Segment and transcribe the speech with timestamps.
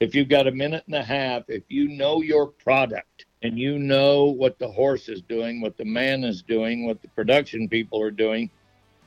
[0.00, 3.78] if you've got a minute and a half, if you know your product and you
[3.78, 8.00] know what the horse is doing, what the man is doing, what the production people
[8.02, 8.50] are doing,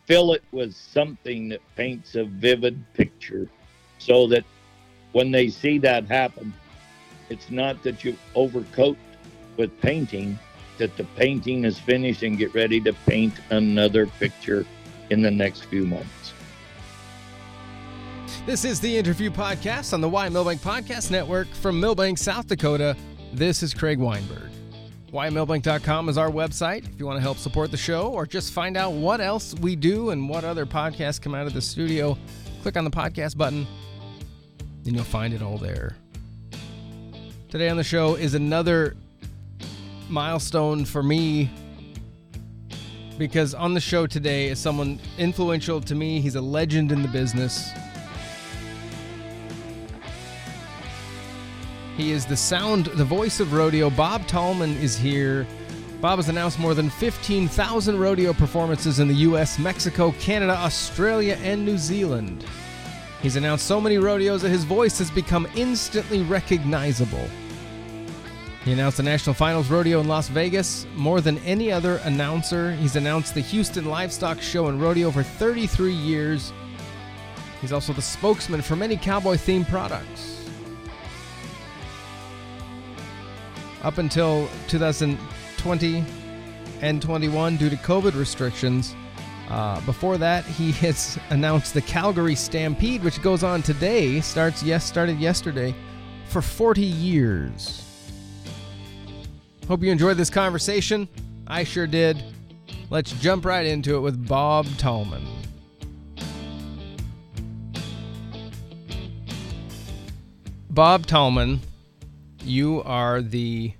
[0.06, 3.48] fill it with something that paints a vivid picture
[4.00, 4.44] so that
[5.12, 6.52] when they see that happen,
[7.30, 8.98] it's not that you overcoat
[9.58, 10.40] with painting,
[10.80, 14.66] that the painting is finished and get ready to paint another picture
[15.12, 16.34] in the next few moments.
[18.46, 22.96] This is the interview podcast on the Why Milbank Podcast Network from Milbank, South Dakota.
[23.32, 24.50] This is Craig Weinberg.
[25.12, 28.78] WhyMilbank.com is our website if you want to help support the show or just find
[28.78, 32.18] out what else we do and what other podcasts come out of the studio.
[32.62, 33.68] Click on the podcast button
[34.86, 35.96] and you'll find it all there.
[37.50, 38.96] Today on the show is another
[40.10, 41.50] milestone for me
[43.18, 46.22] because on the show today is someone influential to me.
[46.22, 47.70] He's a legend in the business.
[52.00, 53.90] He is the sound, the voice of rodeo.
[53.90, 55.46] Bob Tallman is here.
[56.00, 61.66] Bob has announced more than 15,000 rodeo performances in the US, Mexico, Canada, Australia, and
[61.66, 62.46] New Zealand.
[63.22, 67.28] He's announced so many rodeos that his voice has become instantly recognizable.
[68.64, 72.72] He announced the National Finals Rodeo in Las Vegas more than any other announcer.
[72.76, 76.54] He's announced the Houston Livestock Show and Rodeo for 33 years.
[77.60, 80.39] He's also the spokesman for many cowboy themed products.
[83.84, 86.04] Up until 2020
[86.82, 88.96] and 21, due to COVID restrictions,
[89.50, 94.86] uh, before that, he has announced the Calgary Stampede, which goes on today, starts yes,
[94.86, 95.74] started yesterday,
[96.26, 97.86] for 40 years.
[99.68, 101.08] Hope you enjoyed this conversation.
[101.48, 102.24] I sure did.
[102.90, 105.26] Let's jump right into it with Bob Tallman.
[110.70, 111.60] Bob Tallman,
[112.44, 113.74] you are the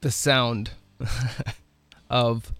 [0.00, 0.70] the sound
[2.10, 2.52] of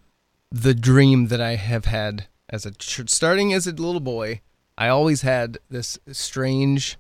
[0.50, 4.40] the dream that I have had as a starting as a little boy.
[4.78, 6.96] I always had this strange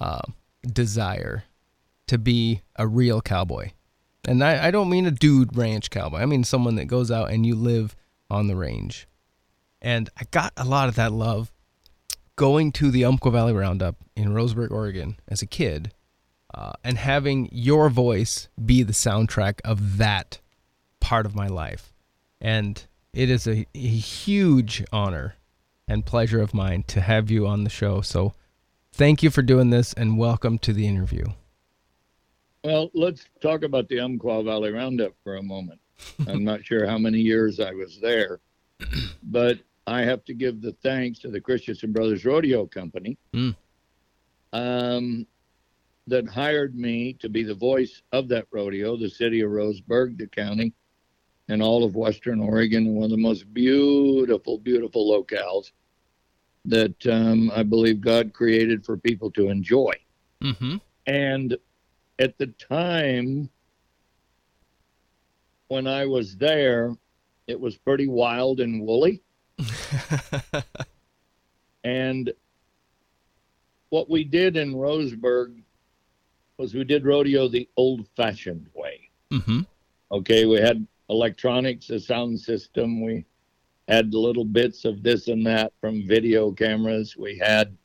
[0.00, 0.22] uh,
[0.66, 1.44] desire
[2.06, 3.70] to be a real cowboy.
[4.26, 6.18] And I, I don't mean a dude ranch cowboy.
[6.18, 7.94] I mean someone that goes out and you live
[8.30, 9.06] on the range.
[9.82, 11.52] And I got a lot of that love
[12.36, 15.92] going to the Umpqua Valley Roundup in Roseburg, Oregon as a kid
[16.52, 20.40] uh, and having your voice be the soundtrack of that
[21.00, 21.92] part of my life.
[22.40, 25.36] And it is a, a huge honor
[25.86, 28.00] and pleasure of mine to have you on the show.
[28.00, 28.34] So
[28.92, 31.24] thank you for doing this and welcome to the interview.
[32.64, 35.80] Well, let's talk about the Umpqua Valley Roundup for a moment.
[36.26, 38.40] I'm not sure how many years I was there,
[39.22, 43.54] but I have to give the thanks to the Christensen Brothers Rodeo Company mm.
[44.52, 45.26] um,
[46.06, 50.26] that hired me to be the voice of that rodeo, the city of Roseburg, the
[50.26, 50.72] county,
[51.48, 55.72] and all of Western Oregon, one of the most beautiful, beautiful locales
[56.64, 59.92] that um, I believe God created for people to enjoy.
[60.42, 60.76] Mm-hmm.
[61.06, 61.56] And
[62.18, 63.50] at the time
[65.68, 66.94] when I was there,
[67.46, 69.22] it was pretty wild and woolly.
[71.84, 72.32] and
[73.90, 75.62] what we did in Roseburg
[76.58, 79.10] was we did rodeo the old fashioned way.
[79.30, 79.60] Mm-hmm.
[80.12, 83.04] Okay, we had electronics, a sound system.
[83.04, 83.24] We
[83.88, 87.16] had little bits of this and that from video cameras.
[87.16, 87.76] We had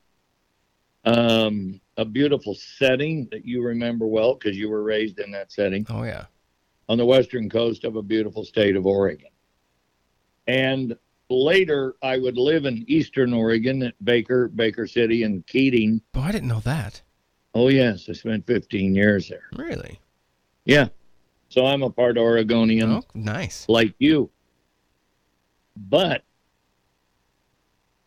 [1.06, 5.86] um, a beautiful setting that you remember well because you were raised in that setting.
[5.90, 6.26] Oh, yeah.
[6.88, 9.30] On the western coast of a beautiful state of Oregon.
[10.48, 10.98] And
[11.30, 16.02] later, I would live in eastern Oregon at Baker, Baker City, and Keating.
[16.16, 17.02] Oh, I didn't know that.
[17.54, 18.08] Oh, yes.
[18.10, 19.50] I spent 15 years there.
[19.56, 20.00] Really?
[20.66, 20.90] Yeah.
[21.50, 22.92] So I'm a part Oregonian.
[22.92, 23.68] Oh, nice.
[23.68, 24.30] Like you.
[25.76, 26.24] But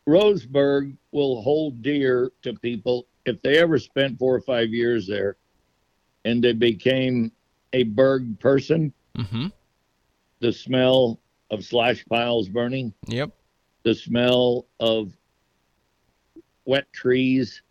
[0.09, 5.37] Roseburg will hold dear to people if they ever spent four or five years there
[6.25, 7.33] and they became
[7.73, 8.93] a Berg person.
[9.17, 9.47] Mm-hmm.
[10.41, 11.21] The smell
[11.53, 12.93] of slash piles burning.
[13.07, 13.31] Yep.
[13.85, 15.13] The smell of
[16.65, 17.63] wet trees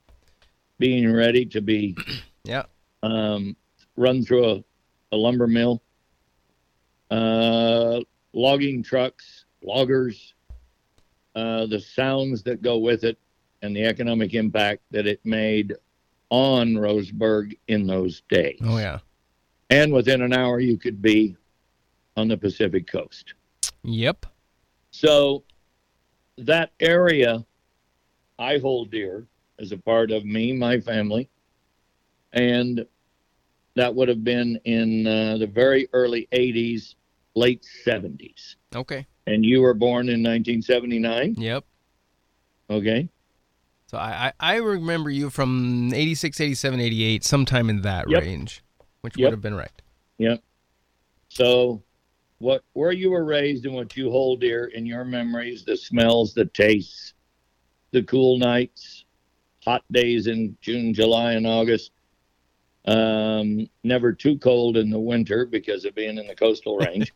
[0.77, 1.97] being ready to be
[2.43, 2.63] yeah
[3.03, 3.55] um,
[3.97, 4.63] run through a,
[5.11, 5.81] a lumber mill.
[7.09, 7.99] Uh,
[8.33, 10.33] logging trucks, loggers,
[11.35, 13.17] uh, the sounds that go with it,
[13.61, 15.73] and the economic impact that it made
[16.29, 18.59] on Roseburg in those days.
[18.63, 18.99] Oh, yeah.
[19.69, 21.35] And within an hour, you could be
[22.15, 23.33] on the Pacific coast.
[23.83, 24.25] Yep.
[24.91, 25.43] So
[26.37, 27.45] that area
[28.39, 29.27] I hold dear
[29.59, 31.29] as a part of me, my family,
[32.33, 32.85] and
[33.75, 36.95] that would have been in uh, the very early 80s,
[37.35, 38.55] late 70s.
[38.75, 39.05] Okay.
[39.27, 41.35] And you were born in 1979.
[41.37, 41.63] Yep.
[42.69, 43.07] Okay.
[43.87, 48.21] So I, I, I remember you from 86, 87, 88, sometime in that Yep.
[48.21, 48.63] range,
[49.01, 49.25] which Yep.
[49.27, 49.81] would have been right.
[50.17, 50.41] Yep.
[51.29, 51.83] So,
[52.41, 56.33] what where you were raised and what you hold dear in your memories, the smells,
[56.33, 57.13] the tastes,
[57.91, 59.05] the cool nights,
[59.63, 61.91] hot days in June, July, and August.
[62.85, 67.13] Um, never too cold in the winter because of being in the coastal range.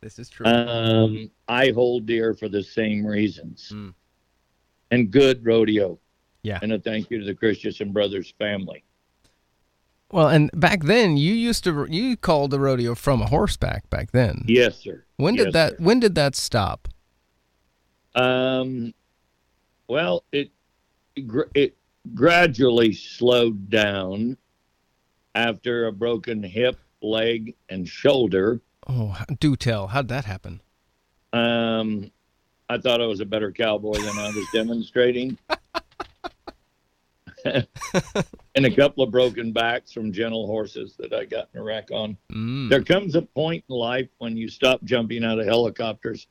[0.00, 0.46] This is true.
[0.46, 3.70] um, I hold dear for the same reasons.
[3.72, 3.94] Mm.
[4.90, 5.98] And good rodeo.
[6.42, 6.58] Yeah.
[6.62, 8.84] And a thank you to the Christensen Brothers family.
[10.12, 14.12] Well, and back then you used to you called the rodeo from a horseback back
[14.12, 14.44] then.
[14.46, 15.04] Yes, sir.
[15.16, 15.76] When did Yes, that sir.
[15.80, 16.88] when did that stop?
[18.14, 18.94] Um,
[19.88, 20.50] well, it
[21.54, 21.76] it
[22.14, 24.36] gradually slowed down
[25.34, 28.60] after a broken hip, leg, and shoulder.
[28.88, 29.88] Oh, do tell.
[29.88, 30.60] How'd that happen?
[31.32, 32.10] Um,
[32.68, 35.36] I thought I was a better cowboy than I was demonstrating.
[38.54, 41.90] and a couple of broken backs from gentle horses that I got in a wreck
[41.92, 42.16] on.
[42.32, 42.68] Mm.
[42.68, 46.28] There comes a point in life when you stop jumping out of helicopters,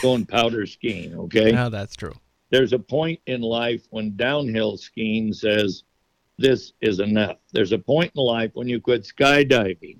[0.00, 1.14] going powder skiing.
[1.14, 1.52] Okay.
[1.52, 2.14] Now that's true.
[2.50, 5.84] there's a point in life when downhill skiing says
[6.38, 7.36] this is enough.
[7.52, 9.98] There's a point in life when you quit skydiving.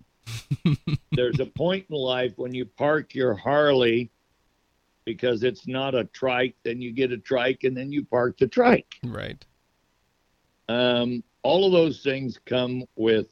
[1.13, 4.11] There's a point in life when you park your Harley
[5.05, 8.47] because it's not a trike, then you get a trike and then you park the
[8.47, 8.95] trike.
[9.05, 9.45] Right.
[10.69, 13.27] Um, all of those things come with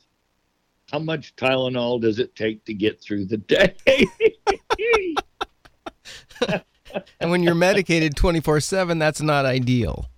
[0.91, 3.75] how much Tylenol does it take to get through the day?
[7.21, 10.11] And when you're medicated 24/7, that's not ideal.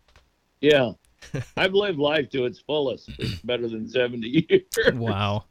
[0.60, 0.92] yeah.
[1.56, 3.08] I've lived life to its fullest.
[3.18, 4.94] It's better than 70 years.
[4.94, 5.44] Wow.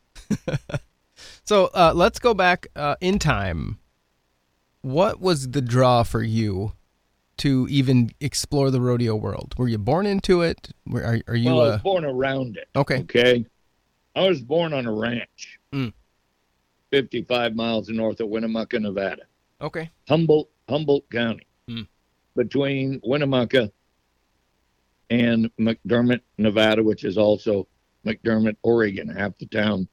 [1.44, 3.80] so uh, let's go back uh, in time.
[4.82, 6.74] What was the draw for you
[7.42, 9.54] to even explore the rodeo world?
[9.58, 10.70] Were you born into it?
[10.88, 12.68] Were, are, are you well, I uh, was born around it.
[12.76, 13.00] okay?
[13.02, 13.46] Okay.
[14.16, 15.94] I was born on a ranch, Mm.
[16.92, 19.24] 55 miles north of Winnemucca, Nevada,
[19.62, 19.90] Okay.
[20.10, 21.88] Humboldt, Humboldt County, Mm.
[22.36, 23.72] between Winnemucca
[25.10, 27.68] and McDermitt, Nevada, which is also
[28.06, 29.08] McDermitt, Oregon.
[29.08, 29.88] Half the town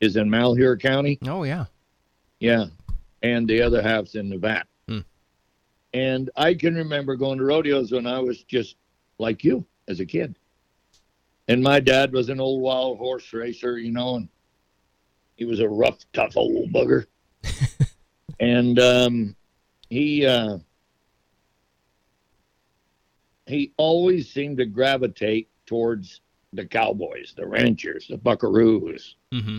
[0.00, 1.18] is in Malheur County.
[1.26, 1.64] Oh yeah.
[2.40, 2.66] Yeah.
[3.22, 4.66] And the other half's in Nevada.
[5.94, 8.76] And I can remember going to rodeos when I was just
[9.18, 10.36] like you as a kid.
[11.48, 14.28] And my dad was an old wild horse racer, you know, and
[15.36, 17.06] he was a rough, tough old bugger.
[18.40, 19.36] and um,
[19.88, 20.58] he uh,
[23.46, 26.20] he always seemed to gravitate towards
[26.52, 29.58] the cowboys, the ranchers, the buckaroos, Mm-hmm.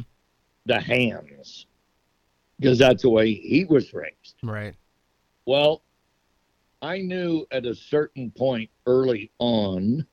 [0.65, 1.67] the hams,
[2.59, 4.35] because that's the way he was raised.
[4.43, 4.75] Right.
[5.45, 5.83] Well,
[6.81, 10.05] I knew at a certain point early on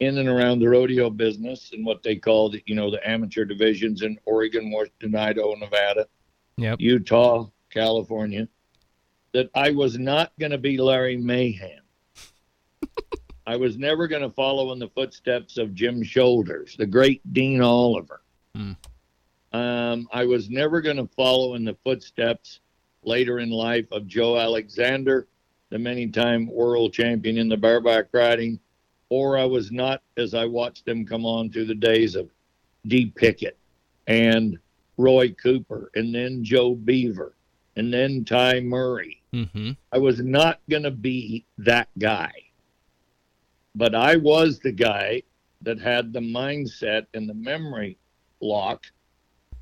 [0.00, 4.02] in and around the rodeo business and what they called, you know, the amateur divisions
[4.02, 6.06] in Oregon, Washington, Idaho, Nevada,
[6.56, 6.80] Yep.
[6.80, 8.48] Utah, California,
[9.32, 11.80] that I was not going to be Larry Mahan.
[13.46, 17.62] I was never going to follow in the footsteps of Jim Shoulders, the great Dean
[17.62, 18.22] Oliver.
[18.54, 18.72] Hmm.
[19.52, 22.60] Um, I was never going to follow in the footsteps
[23.02, 25.26] later in life of Joe Alexander,
[25.70, 28.58] the many time world champion in the bareback riding,
[29.08, 32.30] or I was not as I watched them come on through the days of
[32.86, 33.56] Dee Pickett
[34.06, 34.58] and
[34.96, 37.34] Roy Cooper and then Joe Beaver
[37.76, 39.22] and then Ty Murray.
[39.32, 39.72] Mm-hmm.
[39.92, 42.32] I was not going to be that guy.
[43.74, 45.22] But I was the guy
[45.62, 47.96] that had the mindset and the memory
[48.40, 48.84] lock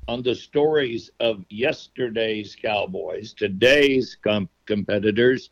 [0.09, 5.51] on the stories of yesterday's Cowboys, today's com- competitors,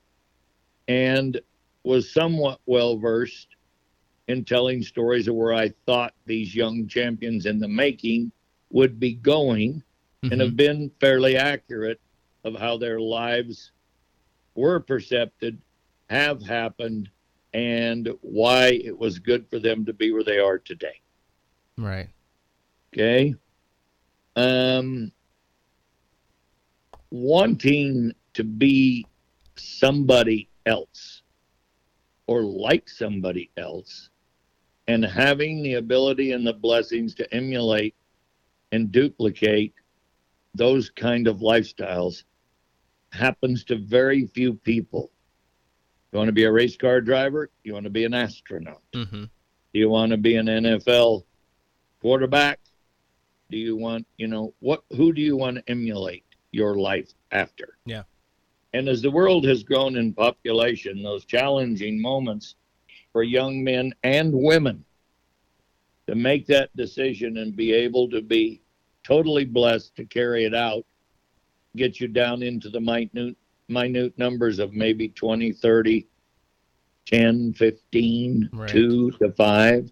[0.88, 1.40] and
[1.84, 3.50] was somewhat well versed
[4.28, 8.32] in telling stories of where I thought these young champions in the making
[8.72, 9.84] would be going
[10.24, 10.40] and Mhm.
[10.40, 12.02] have been fairly accurate
[12.44, 13.72] of how their lives
[14.56, 15.62] were percepted,
[16.10, 17.12] have happened,
[17.54, 21.00] and why it was good for them to be where they are today.
[21.78, 22.10] Right.
[22.92, 23.36] Okay.
[24.38, 25.12] Um,
[27.12, 29.06] wanting to be
[29.56, 31.24] somebody else
[32.28, 34.10] or like somebody else
[34.88, 37.96] and having the ability and the blessings to emulate
[38.72, 39.74] and duplicate
[40.54, 42.24] those kind of lifestyles
[43.12, 45.12] happens to very few people.
[46.12, 47.50] You want to be a race car driver?
[47.64, 48.82] You want to be an astronaut?
[48.94, 49.26] Mm-hmm.
[49.74, 51.24] You want to be an NFL
[52.02, 52.60] quarterback?
[53.50, 57.78] Do you want, you know, what who do you want to emulate your life after?
[57.86, 58.04] Yeah.
[58.74, 62.56] And as the world has grown in population, those challenging moments
[63.14, 64.84] for young men and women
[66.08, 68.62] to make that decision and be able to be
[69.04, 70.86] totally blessed to carry it out
[71.76, 73.38] get you down into the minute
[73.70, 76.08] minute numbers of maybe 20 30
[77.06, 78.70] 10 15 Right.
[78.70, 79.92] 2 to 5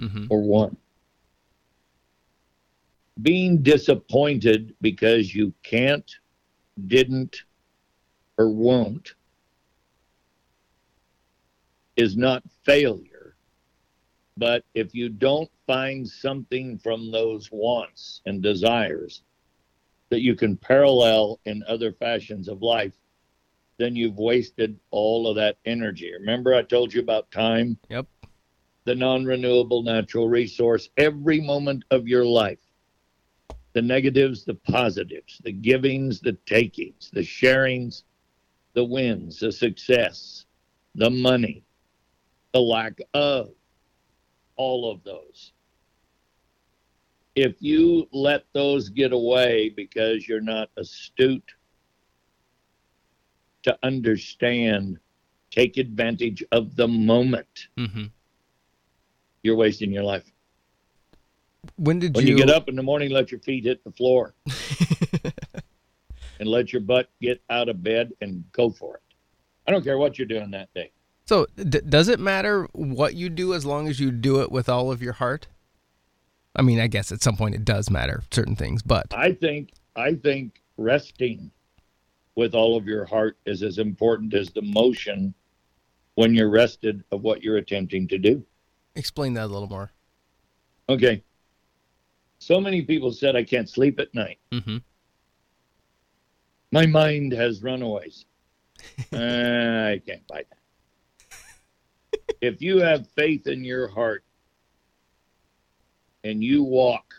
[0.00, 0.26] Mm-hmm.
[0.28, 0.76] or 1
[3.22, 6.10] being disappointed because you can't
[6.86, 7.42] didn't
[8.38, 9.14] or won't
[11.96, 13.16] is not failure
[14.36, 19.22] but if you don't find something from those wants and desires
[20.10, 22.94] that you can parallel in other fashions of life,
[23.78, 26.12] then you've wasted all of that energy.
[26.12, 27.78] Remember, I told you about time?
[27.88, 28.06] Yep.
[28.84, 30.90] The non renewable natural resource.
[30.96, 32.60] Every moment of your life,
[33.76, 38.04] the negatives, the positives, the givings, the takings, the sharings,
[38.72, 40.46] the wins, the success,
[40.94, 41.62] the money,
[42.54, 43.50] the lack of,
[44.56, 45.52] all of those
[47.36, 51.52] if you let those get away because you're not astute
[53.62, 54.98] to understand,
[55.50, 58.04] take advantage of the moment, Mm-hmm.
[59.42, 60.24] you're wasting your life.
[61.76, 63.92] When did When you, you get up in the morning, let your feet hit the
[63.92, 64.34] floor
[66.40, 69.02] and let your butt get out of bed and go for it.
[69.66, 70.92] I don't care what you're doing that day.
[71.24, 74.68] so d- does it matter what you do as long as you do it with
[74.68, 75.48] all of your heart?
[76.54, 79.72] I mean, I guess at some point it does matter certain things, but I think
[79.94, 81.50] I think resting
[82.34, 85.34] with all of your heart is as important as the motion
[86.14, 88.44] when you're rested of what you're attempting to do.
[88.94, 89.90] explain that a little more.
[90.88, 91.22] Okay.
[92.46, 94.38] So many people said I can't sleep at night.
[94.52, 94.76] Mm-hmm.
[96.70, 98.24] My mind has runaways.
[99.12, 99.16] uh,
[99.94, 102.20] I can't buy that.
[102.40, 104.22] if you have faith in your heart
[106.22, 107.14] and you walk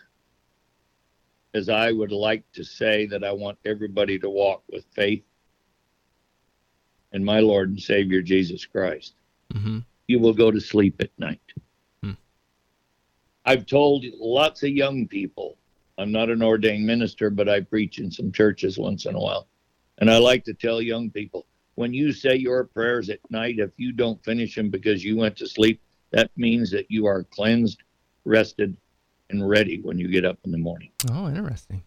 [1.53, 5.25] as I would like to say that I want everybody to walk with faith
[7.11, 9.15] in my Lord and Savior Jesus Christ,
[9.53, 9.79] Mm-hmm.
[10.07, 11.41] you will go to sleep at night.
[13.47, 15.57] I've told lots of young people,
[15.97, 19.47] I'm not an ordained minister, but I preach in some churches once in a while.
[19.99, 23.71] And I like to tell young people when you say your prayers at night, if
[23.77, 27.83] you don't finish them because you went to sleep, that means that you are cleansed,
[28.25, 28.75] rested,
[29.29, 30.91] and ready when you get up in the morning.
[31.11, 31.81] Oh, interesting.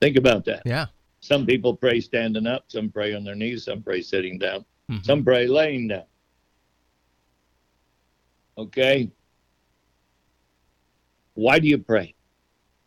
[0.00, 0.62] Think about that.
[0.64, 0.86] Yeah.
[1.20, 4.64] Some people pray standing up, some pray on their knees, some pray sitting down.
[4.88, 5.04] Mhm.
[5.04, 6.04] Some pray laying down.
[8.58, 9.10] Okay?
[11.36, 12.14] Why do you pray?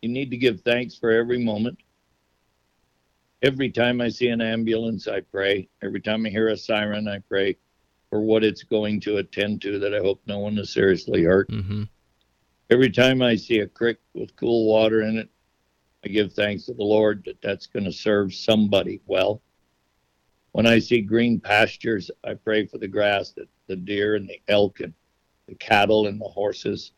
[0.02, 1.78] You need to give thanks for every moment.
[3.42, 5.68] Every time I see an ambulance, I pray.
[5.82, 7.56] Every time I hear a siren, I pray
[8.10, 11.48] for what it's going to attend to that I hope no one is seriously hurt.
[11.48, 11.84] Mm-hmm.
[12.70, 15.28] Every time I see a creek with cool water in it,
[16.04, 19.42] I give thanks to the Lord that that's going to serve somebody well.
[20.52, 24.42] When I see green pastures, I pray for the grass that the deer and the
[24.48, 24.92] elk and
[25.46, 26.90] the cattle and the horses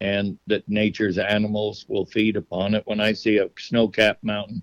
[0.00, 2.86] and that nature's animals will feed upon it.
[2.86, 4.62] When I see a snow-capped mountain,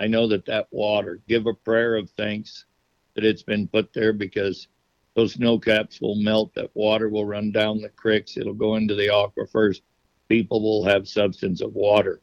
[0.00, 2.64] I know that that water, give a prayer of thanks
[3.14, 4.68] that it's been put there because
[5.14, 6.54] those snow caps will melt.
[6.54, 8.36] That water will run down the creeks.
[8.36, 9.82] It'll go into the aquifers.
[10.28, 12.22] People will have substance of water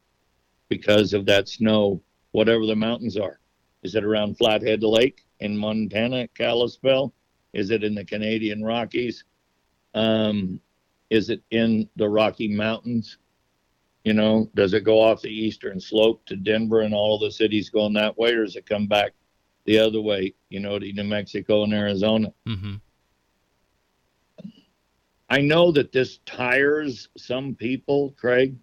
[0.68, 2.02] because of that snow,
[2.32, 3.40] whatever the mountains are.
[3.82, 7.14] Is it around Flathead Lake in Montana, Kalispell?
[7.52, 9.24] Is it in the Canadian Rockies?
[9.94, 10.60] Um,
[11.10, 13.18] is it in the Rocky Mountains?
[14.04, 17.68] You know, does it go off the eastern slope to Denver and all the cities
[17.68, 19.12] going that way, or does it come back
[19.64, 22.32] the other way, you know, to New Mexico and Arizona?
[22.46, 22.76] Mm-hmm.
[25.28, 28.56] I know that this tires some people, Craig,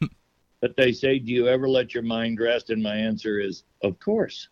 [0.60, 2.70] but they say, Do you ever let your mind rest?
[2.70, 4.48] And my answer is, Of course.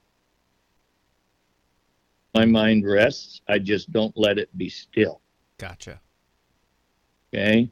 [2.35, 3.41] My mind rests.
[3.49, 5.21] I just don't let it be still.
[5.57, 6.01] Gotcha.
[7.33, 7.71] Okay.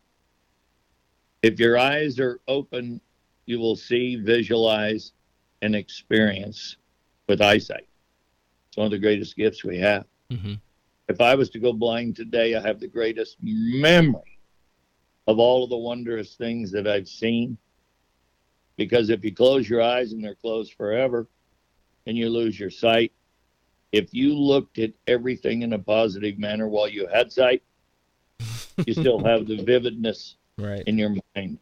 [1.43, 3.01] If your eyes are open,
[3.47, 5.13] you will see, visualize,
[5.63, 6.77] and experience
[7.29, 7.87] with eyesight.
[8.69, 10.05] It's one of the greatest gifts we have.
[10.31, 10.55] Mm-hmm.
[11.09, 14.39] If I was to go blind today, I have the greatest memory
[15.27, 17.57] of all of the wondrous things that I've seen.
[18.77, 21.27] Because if you close your eyes and they're closed forever
[22.07, 23.13] and you lose your sight,
[23.93, 27.63] if you looked at everything in a positive manner while you had sight,
[28.85, 30.83] you still have the vividness Right.
[30.87, 31.59] in your mind,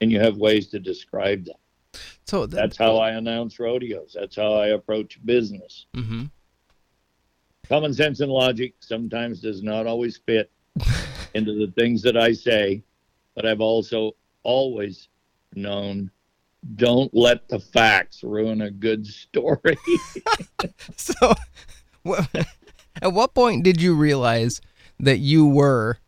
[0.00, 2.00] and you have ways to describe that.
[2.26, 4.16] So th- That's how I announce rodeos.
[4.18, 5.86] That's how I approach business.
[5.94, 6.24] hmm
[7.68, 10.50] Common sense and logic sometimes does not always fit
[11.34, 12.82] into the things that I say,
[13.36, 15.08] but I've also always
[15.54, 16.10] known
[16.74, 19.78] don't let the facts ruin a good story.
[20.96, 21.34] So,
[23.02, 24.60] at what point did you realize
[25.00, 25.98] that you were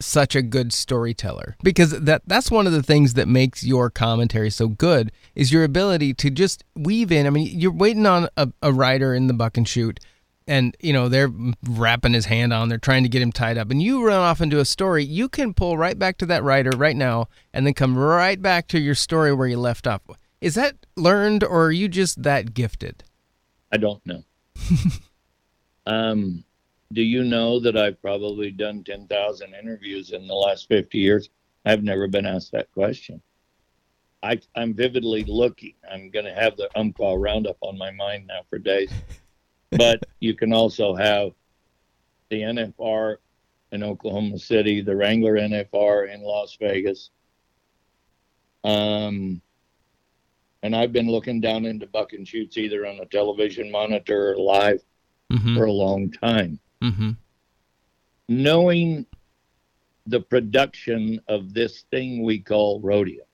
[0.00, 1.56] such a good storyteller?
[1.62, 5.64] Because that that's one of the things that makes your commentary so good is your
[5.64, 7.26] ability to just weave in.
[7.26, 10.00] I mean, you're waiting on a, a rider in the bucking chute,
[10.46, 11.30] and you know they're
[11.68, 12.68] wrapping his hand on.
[12.68, 15.04] They're trying to get him tied up, and you run off into a story.
[15.04, 18.68] You can pull right back to that rider right now, and then come right back
[18.68, 20.02] to your story where you left off.
[20.40, 23.04] Is that learned, or are you just that gifted?
[23.72, 24.24] I don't know.
[25.86, 26.44] um,
[26.92, 31.30] do you know that I've probably done 10,000 interviews in the last 50 years?
[31.64, 33.22] I've never been asked that question.
[34.22, 35.74] I, I'm vividly looking.
[35.90, 38.92] I'm going to have the Umpqua Roundup on my mind now for days.
[39.70, 41.32] but you can also have
[42.28, 43.16] the NFR
[43.72, 47.10] in Oklahoma City, the Wrangler NFR in Las Vegas.
[48.64, 49.40] Um,
[50.62, 54.82] and I've been looking down into bucking chutes either on a television monitor or live
[55.32, 55.56] Mm-hmm.
[55.56, 56.58] for a long time.
[56.82, 57.10] Mm-hmm.
[58.28, 59.06] Knowing
[60.06, 63.24] the production of this thing we call rodeo,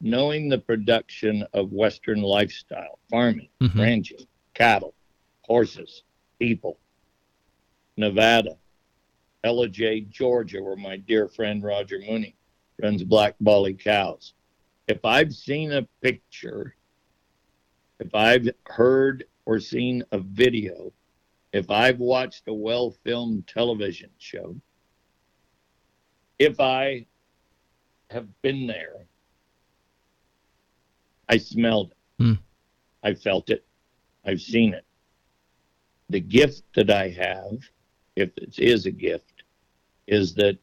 [0.00, 3.78] knowing the production of Western lifestyle, farming, Mhm.
[3.78, 4.94] ranching, cattle,
[5.42, 6.02] horses,
[6.38, 6.78] people,
[7.96, 8.58] Nevada,
[9.44, 12.36] Ellijay, Georgia, where my dear friend Roger Mooney
[12.80, 14.34] runs Black Baldy cows.
[14.88, 16.76] If I've seen a picture,
[18.00, 20.92] if I've heard or seen a video,
[21.52, 24.56] if I've watched a well filmed television show,
[26.38, 27.06] if I
[28.10, 29.06] have been there,
[31.28, 32.22] I smelled it.
[32.22, 32.32] Hmm.
[33.02, 33.64] I felt it.
[34.24, 34.84] I've seen it.
[36.10, 37.58] The gift that I have,
[38.16, 39.44] if it is a gift,
[40.06, 40.58] is that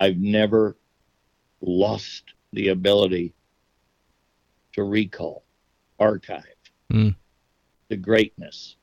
[0.00, 0.76] I've never
[1.60, 3.34] lost the ability
[4.72, 5.44] to recall,
[5.98, 6.44] archive
[6.90, 7.10] Hmm.
[7.88, 8.76] the greatness.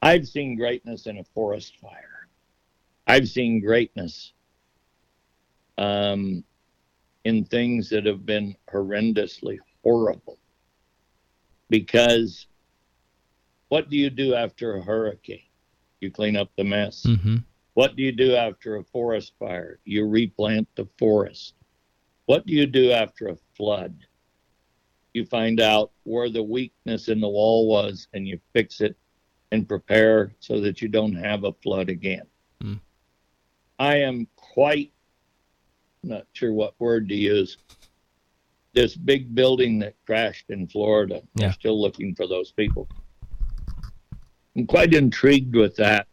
[0.00, 2.28] I've seen greatness in a forest fire.
[3.06, 4.32] I've seen greatness
[5.76, 6.44] um,
[7.24, 10.38] in things that have been horrendously horrible.
[11.70, 12.46] Because
[13.68, 15.42] what do you do after a hurricane?
[16.00, 17.04] You clean up the mess.
[17.06, 17.38] Mm-hmm.
[17.74, 19.78] What do you do after a forest fire?
[19.84, 21.54] You replant the forest.
[22.26, 23.96] What do you do after a flood?
[25.14, 28.96] You find out where the weakness in the wall was and you fix it
[29.52, 32.26] and prepare so that you don't have a flood again.
[32.60, 32.74] Hmm.
[33.78, 34.92] I am quite
[36.02, 37.58] not sure what word to use.
[38.74, 41.52] This big building that crashed in Florida, Yeah.
[41.52, 42.88] still looking for those people.
[44.56, 46.06] I'm quite intrigued with that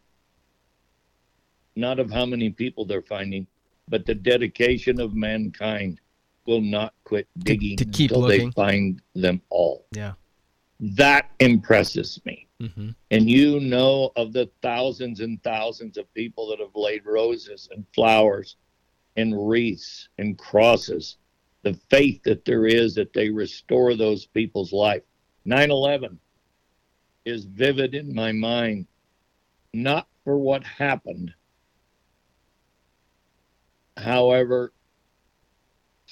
[1.78, 3.46] not of how many people they're finding,
[3.88, 6.00] but the dedication of mankind
[6.46, 8.46] will not quit digging to keep until looking.
[8.46, 9.84] they find them all.
[9.92, 10.14] Yeah.
[10.80, 12.45] That impresses me.
[12.60, 12.90] Mm-hmm.
[13.10, 17.84] And you know of the thousands and thousands of people that have laid roses and
[17.94, 18.56] flowers
[19.16, 21.18] and wreaths and crosses,
[21.62, 25.02] the faith that there is that they restore those people's life.
[25.44, 26.18] 9 11
[27.24, 28.86] is vivid in my mind,
[29.74, 31.34] not for what happened,
[33.96, 34.72] however,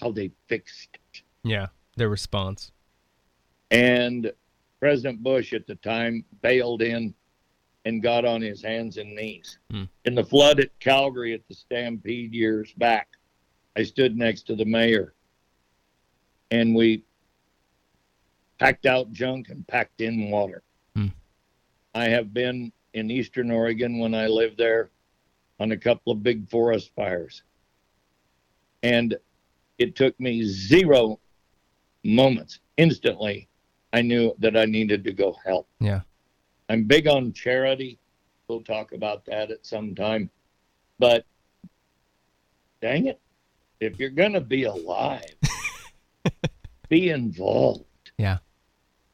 [0.01, 1.23] how they fixed it.
[1.43, 1.69] Yeah.
[1.97, 2.73] Their response.
[3.71, 4.33] And
[4.85, 7.15] President Bush at the time bailed in
[7.87, 9.59] and got on his hands and knees.
[9.71, 9.85] Hmm.
[10.05, 13.09] In the flood at Calgary at the Stampede years back,
[13.77, 15.15] I stood next to the mayor
[16.51, 17.03] and we
[18.59, 20.63] packed out junk and packed in water.
[20.95, 21.07] Hmm.
[21.95, 24.91] I have been in Eastern Oregon when I lived there
[25.61, 27.43] on a couple of big forest fires.
[28.83, 29.17] And
[29.79, 31.21] it took me zero
[32.03, 33.49] moments instantly
[33.95, 35.69] I knew that I needed to go help.
[35.79, 36.01] Yeah.
[36.69, 38.01] I'm big on charity.
[38.49, 40.31] We'll talk about that at some time.
[40.99, 41.25] But
[42.83, 43.21] dang it,
[43.79, 45.23] if you're going to be alive,
[46.89, 47.85] be involved.
[48.19, 48.39] Yeah.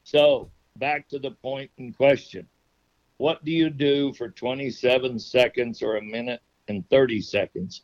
[0.05, 2.49] So, back to the point in question.
[3.19, 7.83] What do you do for 27 seconds or a minute and 30 seconds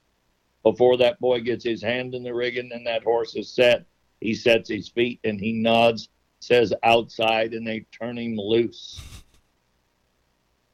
[0.62, 3.84] before that boy gets his hand in the rigging and that horse is set?
[4.22, 6.08] He sets his feet and he nods,
[6.40, 9.00] says outside, and they turn him loose.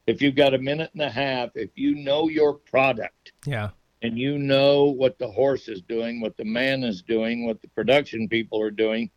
[0.05, 3.69] if you've got a minute and a half, if you know your product Yeah.
[4.01, 7.69] and you know what the horse is doing, what the man is doing, what the
[7.69, 9.09] production people are doing,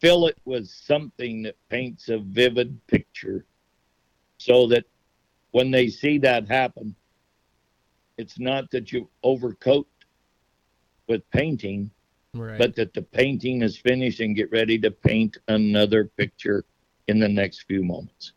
[0.00, 3.44] fill it with something that paints a vivid picture
[4.38, 4.84] so that
[5.50, 6.94] when they see that happen,
[8.16, 9.88] it's not that you overcoat
[11.08, 11.90] with painting,
[12.32, 12.58] Right.
[12.58, 16.64] but that the painting is finished and get ready to paint another picture
[17.08, 18.32] in the next few moments.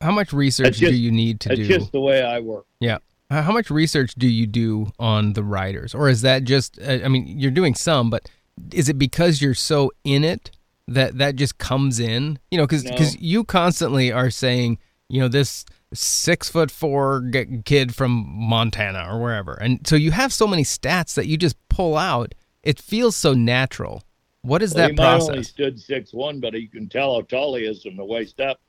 [0.00, 1.66] how much research That's do you need to That's do?
[1.66, 2.66] just the way I work.
[2.80, 2.98] Yeah.
[3.30, 7.08] How much research do you do on the writers, Or is that just, uh, I
[7.08, 8.28] mean, you're doing some, but
[8.72, 10.50] is it because you're so in it
[10.86, 12.38] that that just comes in?
[12.50, 12.96] You know, because No.
[13.20, 14.78] you constantly are saying,
[15.08, 19.54] you know, this six foot four g- kid from Montana or wherever.
[19.54, 22.34] And so you have so many stats that you just pull out.
[22.62, 24.02] It feels so natural.
[24.42, 27.22] What is Well, that he might only stood six one, but you can tell how
[27.22, 28.60] tall he is from the waist up.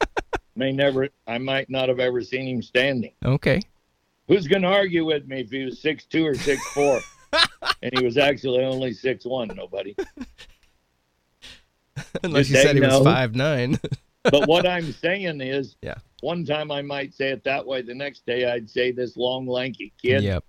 [0.56, 3.12] May never, I might not have ever seen him standing.
[3.24, 3.60] Okay.
[4.26, 7.00] Who's going to argue with me if he was six two or six four,
[7.82, 9.48] and he was actually only six one?
[9.48, 9.96] Nobody.
[12.22, 13.80] Unless you said he was five nine.
[14.30, 15.94] But what I'm saying is, Yeah.
[16.20, 17.80] One time I might say it that way.
[17.82, 20.44] The next day I'd say this long lanky kid Yep.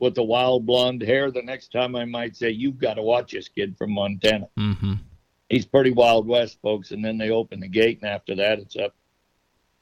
[0.00, 1.30] with the wild blonde hair.
[1.30, 4.48] The next time I might say you've got to watch this kid from Montana.
[4.58, 4.94] Mm-hmm.
[5.48, 8.76] he's pretty wild west folks and then they open the gate and after that it's
[8.76, 8.94] up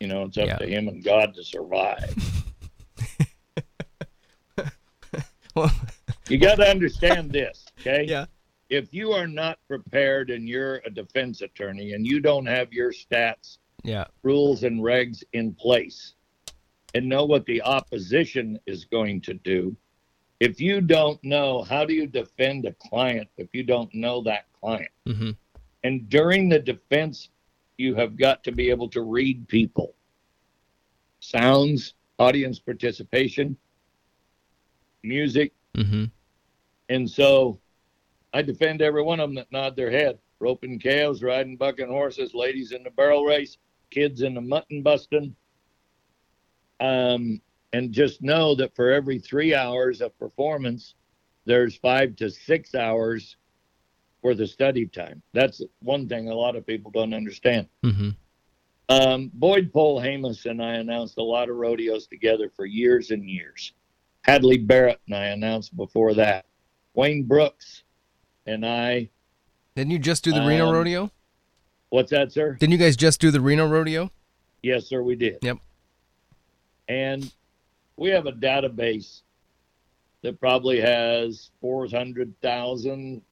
[0.01, 0.59] you know it's up Yeah.
[0.59, 2.15] to him and god to survive
[5.57, 5.73] Well,
[6.29, 8.27] you got to understand this okay yeah.
[8.69, 12.93] If you are not prepared and you're a defense attorney and you don't have your
[12.93, 14.07] stats Yeah.
[14.23, 16.15] rules and regs in place
[16.95, 19.77] and know what the opposition is going to do
[20.41, 24.47] if you don't know how do you defend a client if you don't know that
[24.61, 25.31] client Mm-hmm.
[25.85, 27.29] And during the defense,
[27.79, 29.95] you have got to be able to read people,
[31.21, 33.57] sounds, audience participation,
[35.05, 35.53] music.
[35.77, 36.07] Mm-hmm.
[36.89, 37.61] And so
[38.37, 40.19] I defend every one of them that nod their head.
[40.41, 43.57] Roping cows, riding bucking horses, ladies in the barrel race,
[43.91, 45.35] kids in the mutton busting.
[46.79, 47.41] Um,
[47.73, 50.97] and just know that for every three hours of performance,
[51.47, 53.39] there's five to six hours
[54.21, 55.23] for the study time.
[55.33, 57.69] That's one thing a lot of people don't understand.
[57.87, 58.11] Mm-hmm.
[58.91, 63.73] Um, Boyd Polhamus and I announced a lot of rodeos together for years and years.
[64.25, 66.45] Hadley Barrett and I announced before that.
[66.93, 67.85] Wayne Brooks
[68.47, 69.11] and I.
[69.75, 71.11] Didn't you just do the Reno Um, rodeo?
[71.91, 72.55] What's that, sir?
[72.55, 74.11] Didn't you guys just do the Reno rodeo?
[74.63, 75.39] Yes, sir, we did.
[75.43, 75.59] Yep.
[76.89, 77.33] And
[77.97, 79.23] we have a database
[80.23, 83.23] that probably has 400,000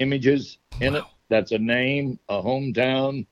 [0.00, 1.04] images in it.
[1.28, 3.26] That's a name, a hometown.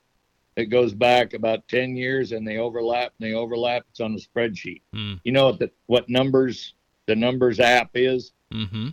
[0.55, 3.85] It goes back about 10 years and they overlap and they overlap.
[3.89, 4.81] It's on a spreadsheet.
[4.95, 5.19] Mm.
[5.23, 6.73] You know what the what numbers
[7.07, 8.33] the numbers app is?
[8.53, 8.89] Mm-hmm.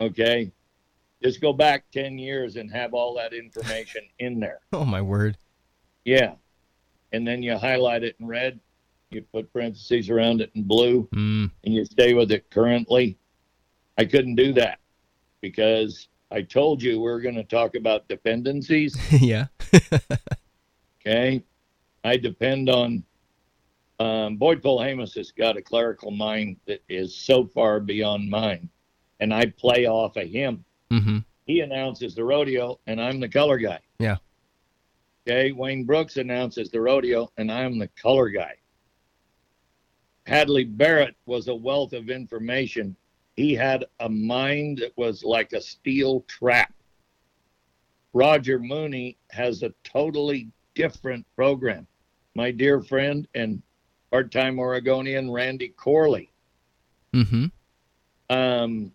[0.00, 0.52] Okay.
[1.22, 4.60] Just go back 10 years and have all that information in there.
[4.72, 5.36] Oh my word.
[6.04, 6.34] Yeah.
[7.12, 8.60] And then you highlight it in red,
[9.10, 11.50] you put parentheses around it in blue, Mm.
[11.64, 13.16] and you stay with it currently.
[13.96, 14.80] I couldn't do that
[15.40, 18.96] because I told you we are going to talk about dependencies.
[19.20, 19.46] yeah.
[21.06, 21.42] Okay.
[22.02, 23.04] I depend on
[24.00, 28.70] um, Boyd Hamus has got a clerical mind that is so far beyond mine,
[29.24, 30.62] and I play off of him.
[30.92, 31.18] Mm-hmm.
[31.46, 33.80] He announces the rodeo, and I'm the color guy.
[33.98, 34.16] Yeah.
[35.26, 35.50] Okay.
[35.50, 38.56] Wayne Brooks announces the rodeo, and I'm the color guy.
[40.26, 42.94] Hadley Barrett was a wealth of information.
[43.34, 46.74] He had a mind that was like a steel trap.
[48.12, 51.86] Roger Mooney has a totally different program.
[52.34, 53.62] My dear friend and
[54.10, 56.30] part time Oregonian Randy Corley
[57.14, 57.46] Mm-hmm.
[58.28, 58.92] um,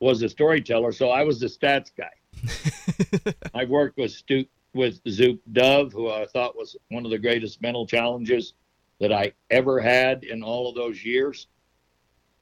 [0.00, 3.34] was a storyteller, so I was the stats guy.
[3.54, 7.62] I've worked with Stu, with Zoop Dove, who I thought was one of the greatest
[7.62, 8.54] mental challenges
[9.00, 11.48] that I ever had in all of those years.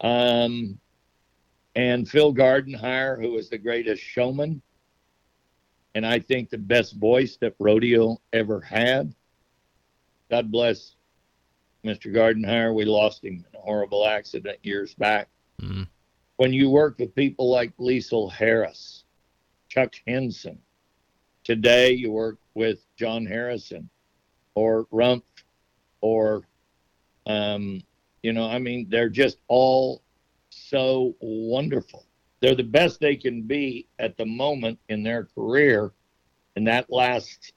[0.01, 0.79] Um,
[1.77, 4.63] and Phil Gardenhire, who was the greatest showman,
[5.95, 9.15] and I think the best voice that rodeo ever had.
[10.31, 10.97] God bless
[11.85, 12.13] Mr.
[12.13, 12.75] Gardenhire.
[12.75, 15.29] We lost him in a horrible accident years back
[15.61, 15.89] Mm.
[16.37, 19.05] When you work with people like Liesl Harris,
[19.69, 20.59] Chuck Henson,
[21.45, 23.89] today you work with John Harrison
[24.55, 25.23] or Rumpf
[26.01, 26.43] or,
[27.27, 27.83] um,
[28.23, 30.03] you know, I mean, they're just all
[30.51, 32.07] so wonderful.
[32.41, 35.93] They're the best they can be at the moment in their career.
[36.57, 37.53] And that lasts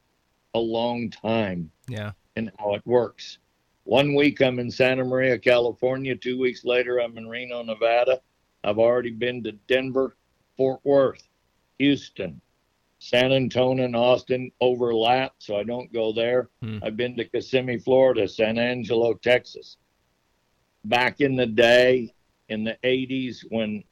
[0.54, 2.12] a long time Yeah.
[2.36, 3.40] And how it works.
[3.84, 6.16] One week I'm in Santa Maria, California.
[6.16, 8.22] Two weeks later, I'm in Reno, Nevada.
[8.68, 10.18] I've already been to Denver,
[10.58, 11.26] Fort Worth,
[11.80, 12.42] Houston,
[13.00, 16.50] San Antonio, and Austin overlap, so I don't go there.
[16.62, 16.80] Hmm.
[16.84, 19.78] I've been to Kissimmee, Florida, San Angelo, Texas.
[20.84, 22.14] Back in the day,
[22.50, 23.84] in the 80s, when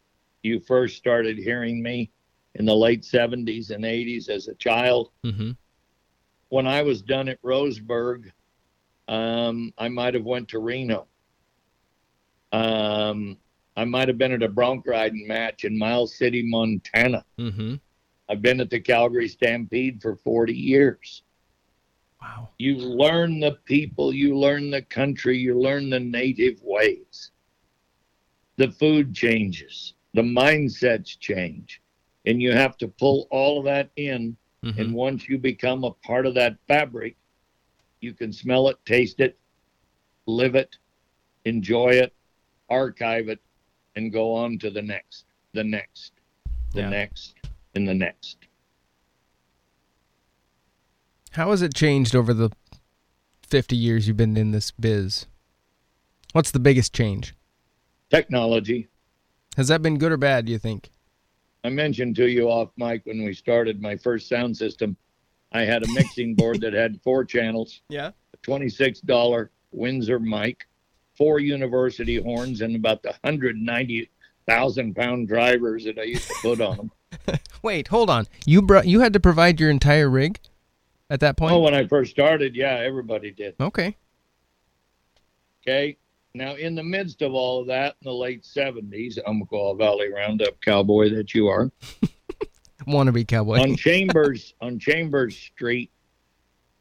[0.44, 2.12] you first started hearing me
[2.56, 5.52] in the late 70s and 80s as a child, Mm-hmm.
[6.50, 8.30] when I was done at Roseburg,
[9.08, 11.08] um, I might have went to Reno.
[12.52, 13.38] Um,
[13.78, 17.26] I might have been at a bronc riding match in Miles City, Montana.
[17.38, 17.76] Mm-hmm.
[18.30, 21.24] I've been at the Calgary Stampede for 40 years.
[22.22, 22.50] Wow.
[22.58, 27.32] You learn the people, you learn the country, you learn the native ways.
[28.58, 31.82] The food changes, the mindsets change,
[32.26, 34.80] and you have to pull all of that in Mhm.
[34.80, 37.16] and once you become a part of that fabric,
[38.00, 39.38] you can smell it, taste it,
[40.26, 40.76] live it,
[41.44, 42.16] enjoy it,
[42.70, 43.40] archive it,
[43.96, 46.14] and go on to the next, the next,
[46.74, 46.90] the Yeah.
[46.90, 47.36] next,
[47.76, 48.38] and the next.
[51.32, 52.50] How has it changed over the
[53.48, 55.26] 50 years you've been in this biz?
[56.34, 57.36] What's the biggest change?
[58.10, 58.88] Technology.
[59.58, 60.90] Has that been good or bad, do you think?
[61.64, 64.96] I mentioned to you off mic when we started my first sound system.
[65.52, 68.12] I had a mixing board that had four channels, Yeah.
[68.34, 70.68] a $26 Windsor mic,
[71.18, 76.78] four university horns, and about the 190,000 pound drivers that I used to put on
[76.78, 76.92] them.
[77.62, 78.28] Wait, hold on.
[78.46, 80.40] You brought you had to provide your entire rig
[81.10, 81.54] at that point?
[81.54, 83.56] Oh, when I first started, yeah, everybody did.
[83.60, 83.96] okay.
[85.68, 85.98] Okay.
[86.36, 90.60] Now, in the midst of all of that, in the late 70s, Umpqua Valley Roundup
[90.60, 91.72] cowboy that you are,
[92.88, 93.62] Wannabe cowboy.
[93.62, 95.92] on Chambers on Chambers Street,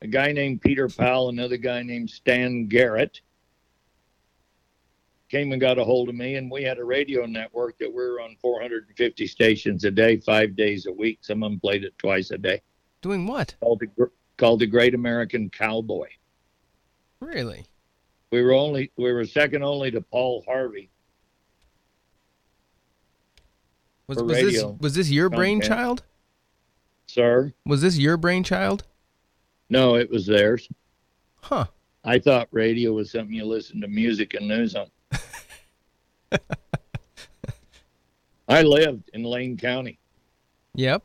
[0.02, 3.20] a guy named Peter Powell, another guy named Stan Garrett,
[5.28, 7.94] came and got a hold of me, and we had a radio network that we
[7.94, 11.18] were on 450 stations a day, five days a week.
[11.22, 12.62] Some of them played it twice a day.
[13.02, 13.54] Doing what?
[13.60, 16.08] Called the called the Great American Cowboy.
[17.20, 17.66] Really?
[18.30, 20.90] We were only we were second only to Paul Harvey.
[24.06, 26.02] Was, was this was this your brainchild?
[27.06, 28.84] Sir, Was this your brainchild?
[29.68, 30.68] no, it was theirs.
[31.42, 31.66] Huh.
[32.04, 34.86] I thought radio was something you listened to music and news on.
[38.48, 39.98] I lived in Lane County
[40.74, 41.02] Yep.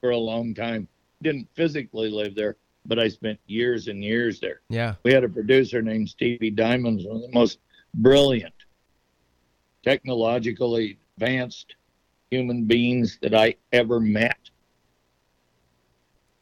[0.00, 0.86] for a long time.
[1.22, 4.60] Didn't physically live there, but I spent years and years there.
[4.68, 4.94] Yeah.
[5.02, 7.58] We had a producer named Stevie Diamonds, one of the most
[7.94, 8.54] brilliant,
[9.82, 11.74] technologically advanced
[12.30, 14.38] human beings that I ever met.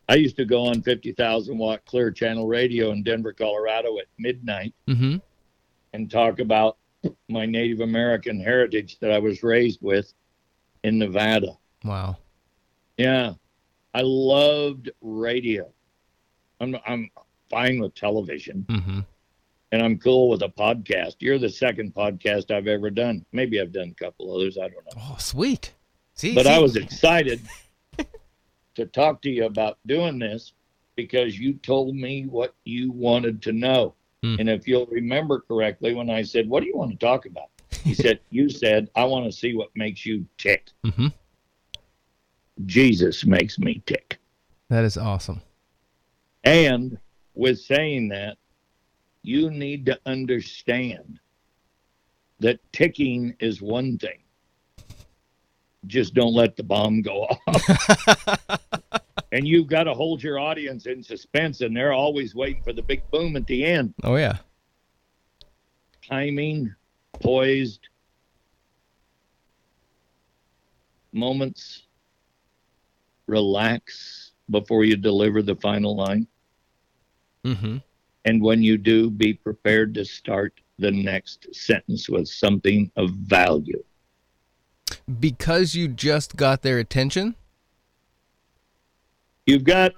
[0.08, 4.74] I used to go on 50,000 watt clear channel radio in Denver, Colorado at midnight
[4.86, 5.16] Mm-hmm.
[5.94, 6.76] and talk about
[7.28, 10.12] my Native American heritage that I was raised with
[10.82, 11.56] in Nevada.
[11.84, 12.16] Wow.
[12.96, 13.34] Yeah,
[13.94, 15.70] I loved radio.
[16.60, 17.10] I'm I'm
[17.50, 19.00] fine with television, Mm-hmm.
[19.72, 21.16] and I'm cool with a podcast.
[21.18, 23.24] You're the second podcast I've ever done.
[23.32, 24.56] Maybe I've done a couple others.
[24.56, 25.72] I don't know, Oh, sweet.
[26.14, 26.52] See, but see?
[26.52, 27.40] I was excited
[28.76, 30.52] to talk to you about doing this
[30.96, 33.94] because you told me what you wanted to know.
[34.24, 34.36] Hmm.
[34.38, 37.50] And if you'll remember correctly, when I said, "What do you want to talk about?"
[37.82, 41.08] He said, "You said I want to see what makes you tick." Mm-hmm.
[42.64, 44.18] Jesus makes me tick.
[44.70, 45.42] That is awesome.
[46.42, 46.96] And
[47.34, 48.38] with saying that,
[49.22, 51.20] you need to understand
[52.40, 54.20] that ticking is one thing.
[55.86, 59.00] Just don't let the bomb go off.
[59.34, 62.82] and you've got to hold your audience in suspense, and they're always waiting for the
[62.82, 63.92] big boom at the end.
[64.04, 64.38] Oh yeah.
[66.08, 66.72] Timing,
[67.14, 67.88] poised,
[71.12, 71.82] moments,
[73.26, 76.28] relax before you deliver the final line.
[77.44, 77.78] Mm-hmm.
[78.26, 83.82] And when you do, be prepared to start the next sentence with something of value.
[85.18, 87.34] Because you just got their attention.
[89.46, 89.92] You've got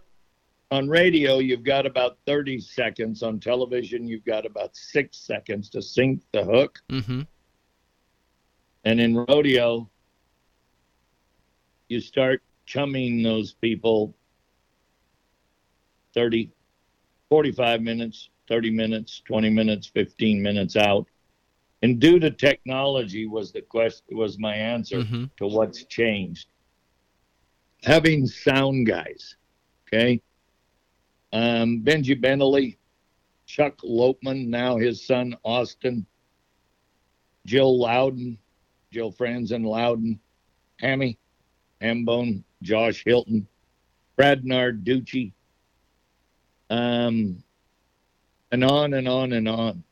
[0.71, 3.23] on radio, you've got about 30 seconds.
[3.23, 6.81] On television, you've got about six seconds to sink the hook.
[6.91, 7.23] Mm-hmm.
[8.85, 9.89] And in rodeo,
[11.89, 14.17] you start chumming those people
[16.15, 16.51] 30,
[17.29, 21.07] 45 minutes, 30 minutes, 20 minutes, 15 minutes out.
[21.83, 25.31] And due to technology was the question was my answer Mhm.
[25.37, 26.49] to what's changed.
[27.87, 29.37] Having sound guys
[29.87, 30.21] Okay.
[31.33, 32.79] Um, Benji Bentley,
[33.47, 36.07] Chuck Lopeman, now his son Austin,
[37.47, 38.39] Jill Loudon,
[38.93, 40.19] Jill Franzen Loudon,
[40.81, 41.19] Hammy,
[41.81, 43.47] Hambone, Josh Hilton,
[44.17, 45.33] Brad Narducci,
[46.71, 47.43] um,
[48.51, 49.85] and on and on and on.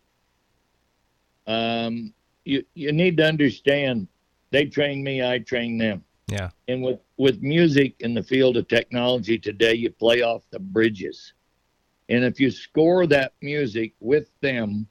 [1.46, 4.09] Um, you you need to understand
[4.50, 6.04] they train me, I train them.
[6.28, 6.50] Yeah.
[6.68, 11.35] And with with music in the field of technology today, you play off the bridges.
[12.09, 14.87] And if you score that music with them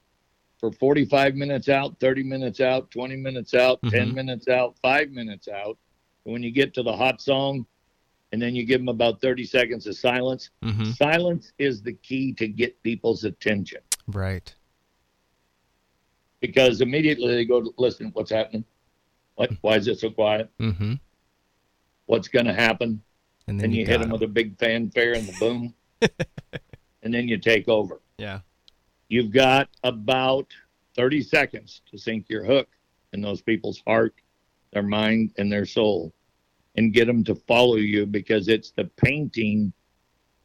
[0.57, 4.13] for 45 minutes out, 30 minutes out, 20 minutes out, 10 Mhm.
[4.15, 5.77] minutes out, 5 minutes out,
[6.23, 7.65] when you get to the hot song
[8.31, 10.91] and then you give them about 30 seconds of silence, Mm-hmm.
[10.91, 14.55] silence is the key to get people's attention Right.
[16.39, 18.63] because immediately they go to listen, what's happening?
[19.35, 20.49] What, why is it so quiet?
[20.59, 20.93] Mm-hmm.
[22.05, 23.01] What's going to happen?
[23.47, 25.73] And Then then you, got hit them with a big fanfare and the boom,
[27.03, 28.01] and then you take over.
[28.17, 28.39] Yeah.
[29.09, 30.47] You've got about
[30.95, 32.67] 30 seconds to sink your hook
[33.11, 34.15] in those people's heart,
[34.71, 36.13] their mind, and their soul,
[36.75, 39.73] and get them to follow you because it's the painting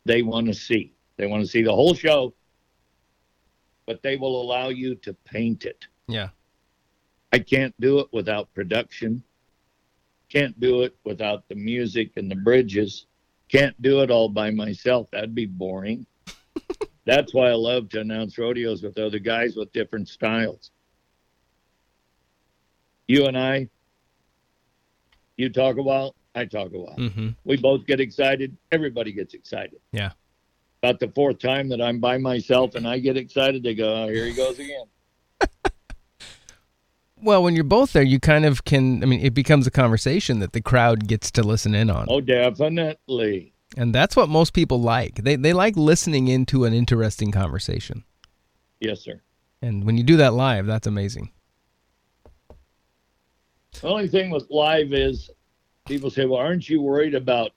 [0.04, 0.92] they want to see.
[1.16, 2.34] They want to see the whole show,
[3.86, 5.86] but they will allow you to paint it.
[6.08, 6.28] Yeah.
[7.32, 9.22] I can't do it without production.
[10.28, 13.06] Can't do it without the music and the bridges.
[13.48, 15.10] Can't do it all by myself.
[15.10, 16.06] That'd be boring.
[17.06, 20.70] That's why I love to announce rodeos with other guys with different styles.
[23.06, 23.68] You and I,
[25.38, 26.96] you talk a while, I talk a while.
[26.96, 27.30] Mm-hmm.
[27.44, 28.54] We both get excited.
[28.70, 29.80] Everybody gets excited.
[29.92, 30.10] Yeah.
[30.82, 34.08] About the fourth time that I'm by myself and I get excited, they go, oh,
[34.08, 34.84] here he goes again.
[37.22, 39.02] Well, when you're both there, you kind of can.
[39.02, 42.20] I mean, it becomes a conversation that the crowd gets to listen in on, Oh,
[42.20, 43.52] definitely.
[43.76, 45.16] and that's what most people like.
[45.24, 48.04] They they like listening into an interesting conversation,
[48.80, 49.20] Yes, sir.
[49.62, 51.30] and when you do that live, that's amazing.
[53.80, 55.30] The only thing with live is
[55.86, 57.52] people say, well, aren't you worried about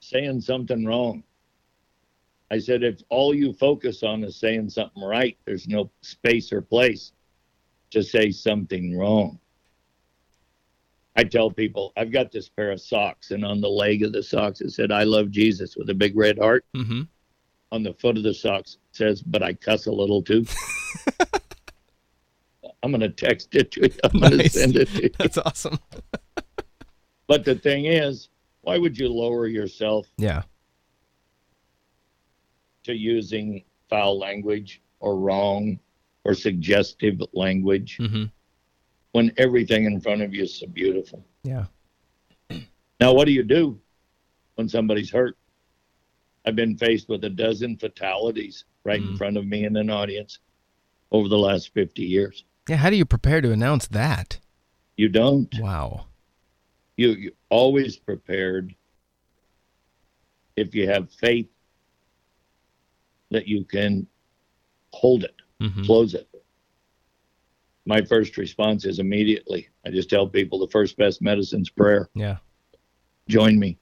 [0.00, 1.22] saying something wrong?
[2.50, 6.60] I said, if all you focus on is saying something right, there's no space or
[6.62, 7.12] place
[7.90, 9.38] to say something wrong.
[11.16, 14.22] I tell people, I've got this pair of socks, and on the leg of the
[14.22, 16.64] socks, it said, I love Jesus with a big red heart.
[16.76, 17.02] Mm-hmm.
[17.72, 20.44] On the foot of the socks, it says, but I cuss a little too.
[22.82, 23.90] I'm going to text it to you.
[24.04, 25.10] I'm going to send it to you.
[25.18, 25.78] That's awesome.
[27.26, 28.28] But the thing is,
[28.62, 30.42] why would you lower yourself Yeah.
[32.82, 35.78] to using foul language or wrong
[36.24, 38.24] or suggestive language Mm-hmm.
[39.12, 41.24] when everything in front of you is so beautiful?
[41.42, 41.66] Yeah.
[43.00, 43.80] Now, what do you do
[44.56, 45.36] when somebody's hurt?
[46.44, 49.18] I've been faced with a dozen fatalities right in Mm.
[49.18, 50.38] front of me in an audience
[51.10, 52.44] over the last 50 years.
[52.68, 52.76] Yeah.
[52.76, 54.38] How do you prepare to announce that?
[54.96, 55.52] You don't.
[55.58, 56.06] Wow.
[56.96, 58.74] You, you always prepared
[60.56, 61.48] if you have faith
[63.30, 64.06] that you can
[64.92, 65.39] hold it.
[65.60, 65.84] Mm-hmm.
[65.84, 66.28] close it.
[67.86, 69.68] My first response is immediately.
[69.86, 72.08] I just tell people the first best medicine's prayer.
[72.14, 72.36] Yeah.
[73.28, 73.78] Join me.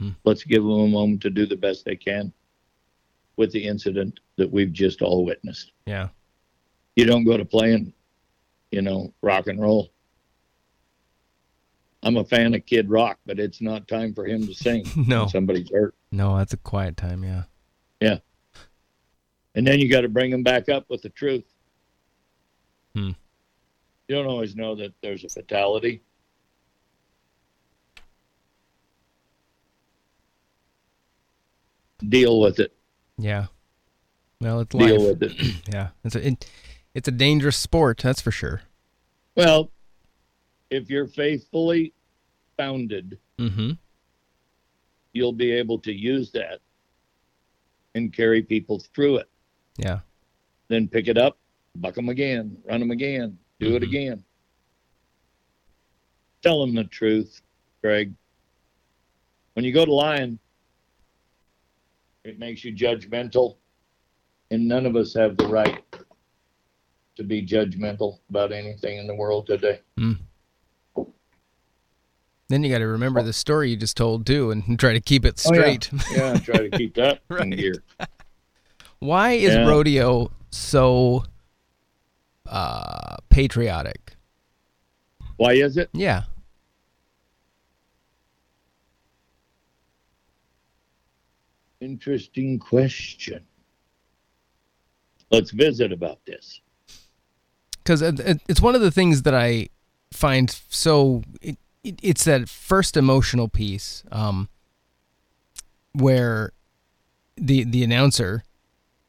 [0.00, 0.10] Hmm.
[0.24, 2.32] Let's give them a moment to do the best they can
[3.36, 5.72] with the incident that we've just all witnessed.
[5.86, 6.08] Yeah.
[6.96, 7.92] You don't go to playing,
[8.70, 9.90] you know, rock and roll.
[12.02, 14.84] I'm a fan of Kid Rock, but it's not time for him to sing.
[14.96, 15.20] No.
[15.20, 15.94] when somebody's hurt.
[16.12, 17.24] No, that's a quiet time.
[17.24, 17.44] Yeah.
[18.00, 18.18] Yeah.
[19.54, 21.44] And then you got to bring them back up with the truth.
[22.94, 23.10] Hmm.
[24.08, 26.02] You don't always know that there's a fatality.
[32.08, 32.72] Deal with it.
[33.18, 33.46] Yeah.
[34.40, 35.18] Well, it's Deal life.
[35.20, 35.54] with it.
[35.72, 35.88] Yeah.
[36.04, 36.46] It's a it,
[36.94, 37.98] it's a dangerous sport.
[38.02, 38.62] That's for sure.
[39.36, 39.70] Well,
[40.70, 41.92] if you're faithfully
[42.56, 43.72] founded, Mm-hmm.
[45.12, 46.60] you'll be able to use that
[47.96, 49.28] and carry people through it.
[49.76, 50.00] Yeah.
[50.68, 51.36] Then pick it up,
[51.76, 53.88] buck them again, run them again, do it Mhm.
[53.88, 54.24] again.
[56.42, 57.42] Tell them the truth,
[57.82, 58.12] Greg.
[59.54, 60.38] When you go to lying,
[62.24, 63.56] it makes you judgmental,
[64.50, 65.82] and none of us have the right
[67.16, 69.80] to be judgmental about anything in the world today.
[72.48, 75.24] Then you got to remember the story you just told too, and try to keep
[75.24, 75.78] it Oh, yeah.
[75.78, 75.90] straight.
[76.10, 77.56] Yeah, try to keep that in Right.
[77.56, 77.82] gear.
[79.00, 79.66] Why is Yeah.
[79.66, 81.24] rodeo so
[82.46, 84.16] uh, patriotic?
[85.36, 85.90] Why is it?
[85.92, 86.24] Yeah.
[91.80, 93.44] Interesting question.
[95.30, 96.60] Let's visit about this.
[97.78, 99.68] because it's one of the things that I
[100.12, 104.48] find so it, it, it's that first emotional piece um,
[105.92, 106.52] where
[107.36, 108.44] the the announcer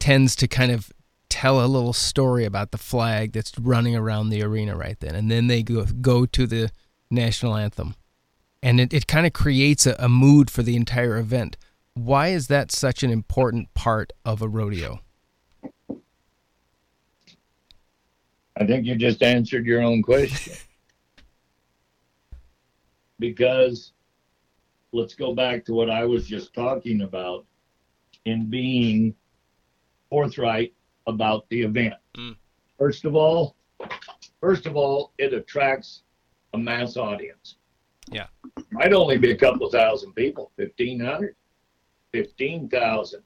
[0.06, 0.92] tends to kind of
[1.28, 5.28] tell a little story about the flag that's running around the arena right then, and
[5.28, 6.70] then they go go to the
[7.10, 7.96] national anthem,
[8.62, 11.56] and it, it kind of creates a, a mood for the entire event.
[11.94, 15.00] Why is that such an important part of a rodeo?
[18.56, 20.54] I think you just answered your own question.
[23.18, 23.90] because
[24.92, 27.44] let's go back to what I was just talking about
[28.24, 29.12] in being
[30.10, 30.74] forthright
[31.06, 31.94] about the event.
[32.16, 32.36] Mm.
[32.78, 33.56] First of all,
[34.40, 36.02] first of all, it attracts
[36.54, 37.56] a mass audience.
[38.10, 38.26] Yeah.
[38.70, 41.34] Might only be a couple thousand people, 1500,
[42.12, 43.22] 15,000.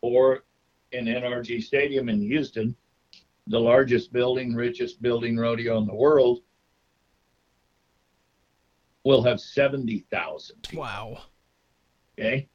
[0.00, 0.44] Or
[0.92, 2.74] in NRG Stadium in Houston,
[3.46, 6.40] the largest building, richest building rodeo in the world,
[9.04, 10.68] will have 70,000.
[10.74, 11.18] Wow.
[12.18, 12.48] Okay.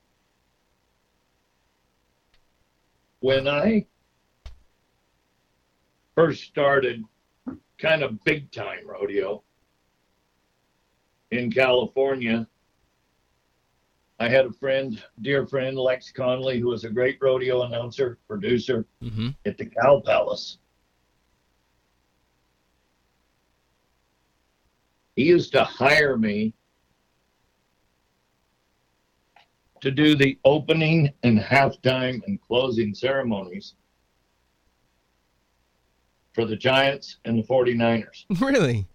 [3.21, 3.85] When I
[6.15, 7.03] first started
[7.77, 9.43] kind of big time rodeo
[11.29, 12.47] in California,
[14.19, 18.85] I had a friend, dear friend, Lex Conley, who was a great rodeo announcer, producer
[19.03, 19.29] Mm-hmm.
[19.45, 20.57] at the Cow Palace.
[25.15, 26.53] He used to hire me
[29.81, 33.73] to do the opening and halftime and closing ceremonies
[36.33, 38.25] for the Giants and the 49ers.
[38.41, 38.87] Really?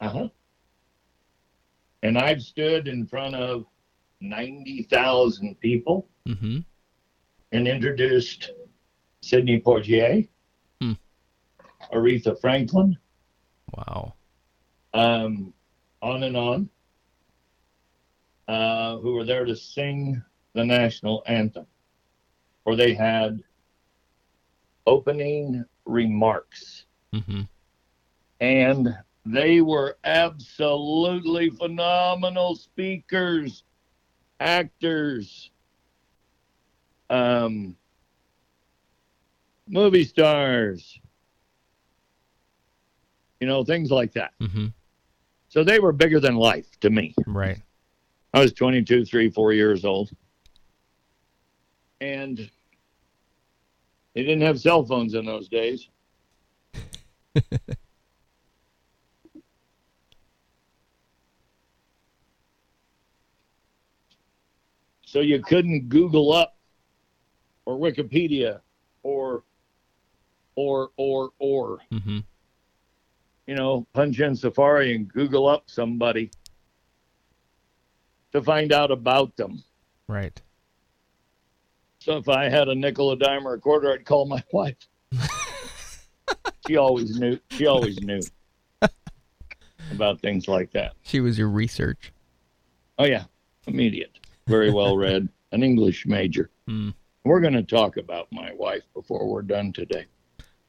[0.00, 0.28] Uh-huh.
[2.02, 3.64] And I've stood in front of
[4.20, 6.58] 90,000 people Mm-hmm.
[7.52, 8.50] and introduced
[9.22, 10.28] Sidney Poitier,
[10.80, 10.92] Hmm.
[11.92, 12.96] Aretha Franklin,
[13.74, 14.12] Wow.
[14.92, 15.54] um,
[16.02, 16.68] on and on,
[18.48, 20.22] uh, who were there to sing
[20.54, 21.66] the national anthem,
[22.64, 23.42] or they had
[24.86, 26.84] opening remarks,
[27.14, 27.42] Mm-hmm.
[28.40, 28.88] and
[29.24, 33.64] they were absolutely phenomenal speakers,
[34.40, 35.50] actors,
[37.08, 37.74] um,
[39.66, 41.00] movie stars,
[43.40, 44.32] you know, things like that.
[44.40, 44.66] Mm-hmm.
[45.48, 47.14] So they were bigger than life to me.
[47.26, 47.58] Right.
[48.34, 50.10] I was 22, 3, 4 years old.
[52.00, 52.38] And
[54.14, 55.88] they didn't have cell phones in those days.
[65.04, 66.56] so you couldn't Google up
[67.64, 68.60] or Wikipedia
[69.02, 69.42] or
[70.54, 72.18] or or or Mm-hmm.
[73.46, 76.30] you know, punch in Safari and Google up somebody
[78.32, 79.62] to find out about them.
[80.06, 80.40] Right.
[82.00, 84.76] So if I had a nickel, a dime, or a quarter, I'd call my wife.
[86.66, 87.38] she always knew.
[87.50, 88.20] She always knew
[89.92, 90.94] about things like that.
[91.02, 92.12] She was your research.
[92.98, 93.24] Oh yeah,
[93.66, 96.50] immediate, very well read, an English major.
[96.66, 96.90] Hmm.
[97.24, 100.06] We're going to talk about my wife before we're done today.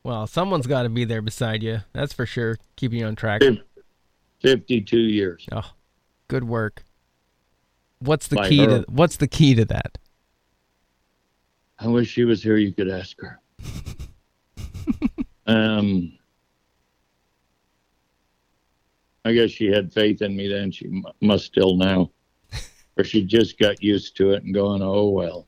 [0.03, 1.79] Well, someone's got to be there beside you.
[1.93, 2.57] That's for sure.
[2.75, 3.41] Keeping you on track.
[4.41, 5.45] Fifty-two years.
[5.51, 5.71] Oh,
[6.27, 6.83] good work.
[7.99, 8.83] What's the key her.
[8.83, 9.97] to What's the key to that?
[11.77, 12.57] I wish she was here.
[12.57, 13.39] You could ask her.
[15.47, 16.13] um,
[19.23, 20.71] I guess she had faith in me then.
[20.71, 22.11] She m- must still now,
[22.97, 25.47] or she just got used to it and going, "Oh well."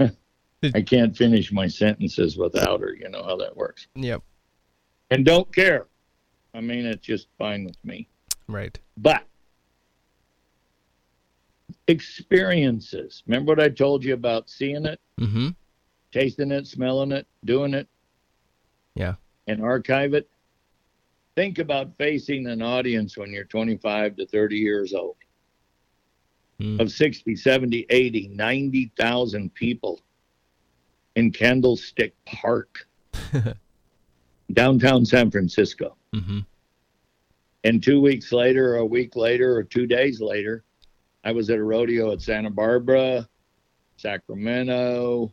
[0.74, 2.94] I can't finish my sentences without her.
[2.94, 3.88] You know how that works.
[3.94, 4.22] Yep.
[5.10, 5.86] And don't care.
[6.54, 8.08] I mean, it's just fine with me.
[8.46, 8.78] Right.
[8.96, 9.24] But
[11.88, 13.22] experiences.
[13.26, 15.00] Remember what I told you about seeing it?
[15.20, 15.48] Mm-hmm.
[16.12, 17.86] tasting it, smelling it, doing it.
[18.94, 19.14] Yeah.
[19.46, 20.28] And archive it.
[21.36, 25.16] Think about facing an audience when you're 25 to 30 years old
[26.60, 26.78] Hmm.
[26.80, 30.00] of 60, 70, 80, 90,000 people
[31.16, 32.86] in Candlestick Park,
[34.52, 35.96] downtown San Francisco.
[36.14, 36.40] Mm-hmm.
[37.64, 40.62] And two weeks later, or a week later, or two days later,
[41.24, 43.28] I was at a rodeo at Santa Barbara,
[43.96, 45.32] Sacramento,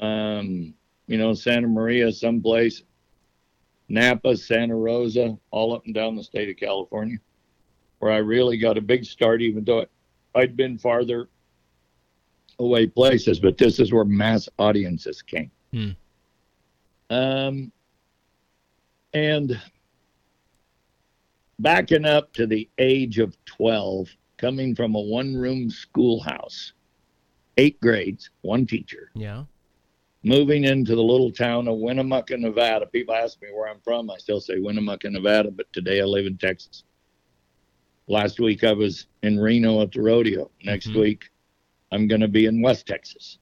[0.00, 0.74] um,
[1.06, 2.82] you know, Santa Maria, someplace,
[3.88, 7.18] Napa, Santa Rosa, all up and down the state of California,
[7.98, 9.86] where I really got a big start, even though
[10.34, 11.28] I'd been farther
[12.58, 15.50] away places, but this is where mass audiences came.
[15.72, 15.90] Hmm.
[17.10, 17.72] Um,
[19.14, 19.60] and
[21.58, 24.08] backing up to the age of 12,
[24.38, 26.72] coming from a one room schoolhouse,
[27.58, 29.44] eight grades, one teacher, Yeah.
[30.22, 32.86] moving into the little town of Winnemucca, Nevada.
[32.86, 34.10] People ask me where I'm from.
[34.10, 36.84] I still say Winnemucca, Nevada, but today I live in Texas.
[38.06, 40.50] Last week I was in Reno at the rodeo.
[40.64, 41.00] Next Mhm.
[41.00, 41.30] week
[41.92, 43.38] I'm going to be in West Texas.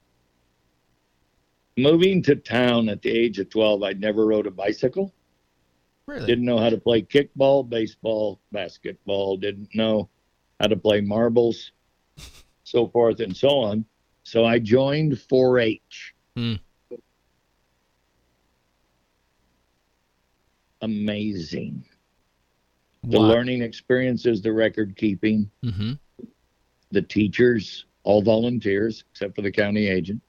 [1.76, 5.12] Moving to town at the age of 12, I never rode a bicycle.
[6.06, 6.26] Really?
[6.26, 10.08] Didn't know how to play kickball, baseball, basketball, didn't know
[10.60, 11.72] how to play marbles,
[12.64, 13.84] so forth and so on.
[14.22, 16.14] So I joined 4 H.
[16.36, 16.54] Hmm.
[20.82, 21.84] Amazing.
[23.04, 25.92] The learning experiences, the record keeping, Mm-hmm.
[26.90, 30.20] the teachers, all volunteers except for the county agent.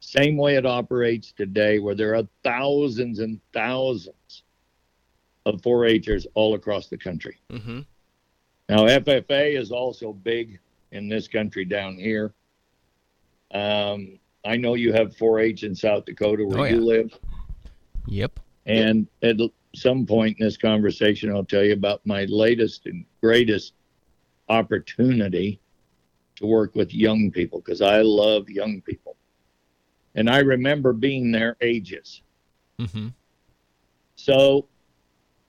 [0.00, 4.42] Same way it operates today, where there are thousands and thousands
[5.44, 7.38] of 4 Hers all across the country.
[7.50, 7.80] Mm-hmm.
[8.68, 10.58] Now, FFA is also big
[10.92, 12.34] in this country down here.
[13.52, 17.16] Um, I know you have 4 H in South Dakota where Oh, you live.
[18.06, 18.40] Yep.
[18.66, 19.36] And at
[19.74, 23.74] some point in this conversation, I'll tell you about my latest and greatest
[24.48, 25.60] opportunity
[26.36, 29.16] to work with young people because I love young people.
[30.14, 32.22] And I remember being their ages.
[32.78, 33.08] Mm-hmm.
[34.16, 34.66] So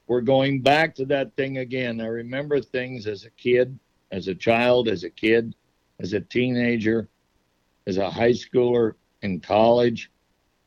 [0.07, 2.01] we're going back to that thing again.
[2.01, 3.77] I remember things as a kid,
[4.11, 5.53] as a child, as a kid,
[5.99, 7.09] as a teenager,
[7.85, 10.11] as a high schooler in college.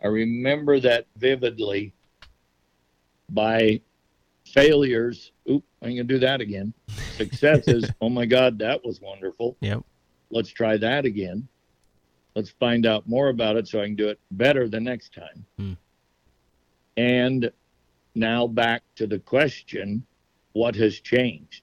[0.02, 1.94] I remember that vividly
[3.30, 3.80] by
[4.46, 5.32] failures.
[5.48, 6.72] Oop, I'm going to do that again.
[7.16, 7.90] Successes.
[8.00, 9.56] oh my God, that was wonderful.
[9.60, 9.82] Yep.
[10.30, 11.48] Let's try that again.
[12.34, 15.44] Let's find out more about it so I can do it better the next time.
[15.58, 15.72] Hmm.
[16.96, 17.50] And
[18.14, 20.04] now back to the question
[20.52, 21.62] what has changed?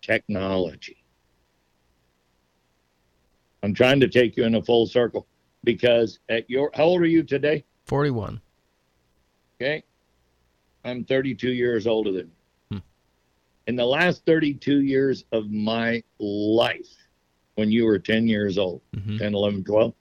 [0.00, 0.96] Technology.
[3.62, 5.26] I'm trying to take you in a full circle
[5.64, 7.64] because at your, how old are you today?
[7.86, 8.40] 41.
[9.60, 9.84] Okay.
[10.84, 12.26] I'm 32 years older than
[12.70, 12.76] you.
[12.78, 12.78] Hmm.
[13.68, 16.88] In the last 32 years of my life,
[17.54, 19.18] when you were 10 years old, Mm-hmm.
[19.18, 19.94] 10, 11, 12,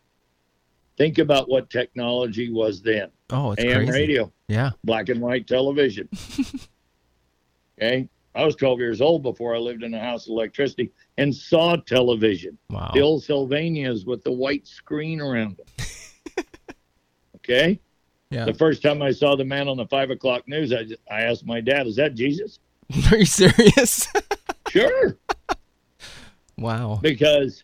[1.02, 3.91] think about what technology was then Oh, it's AM crazy.
[3.91, 4.70] radio, Yeah.
[4.84, 6.08] black and white television.
[7.82, 8.08] okay.
[8.36, 11.76] I was 12 years old before I lived in a house of electricity and saw
[11.76, 12.56] television.
[12.70, 12.91] Wow.
[12.93, 16.45] The old Sylvanias with the white screen around them.
[17.38, 17.80] okay.
[18.30, 18.45] Yeah.
[18.45, 21.22] The first time I saw the man on the five o'clock news, I, just, I
[21.24, 22.60] asked my dad, "Is that Jesus?"
[23.12, 24.08] Are you serious?
[24.70, 25.18] Sure,
[26.58, 26.99] wow.
[27.02, 27.64] because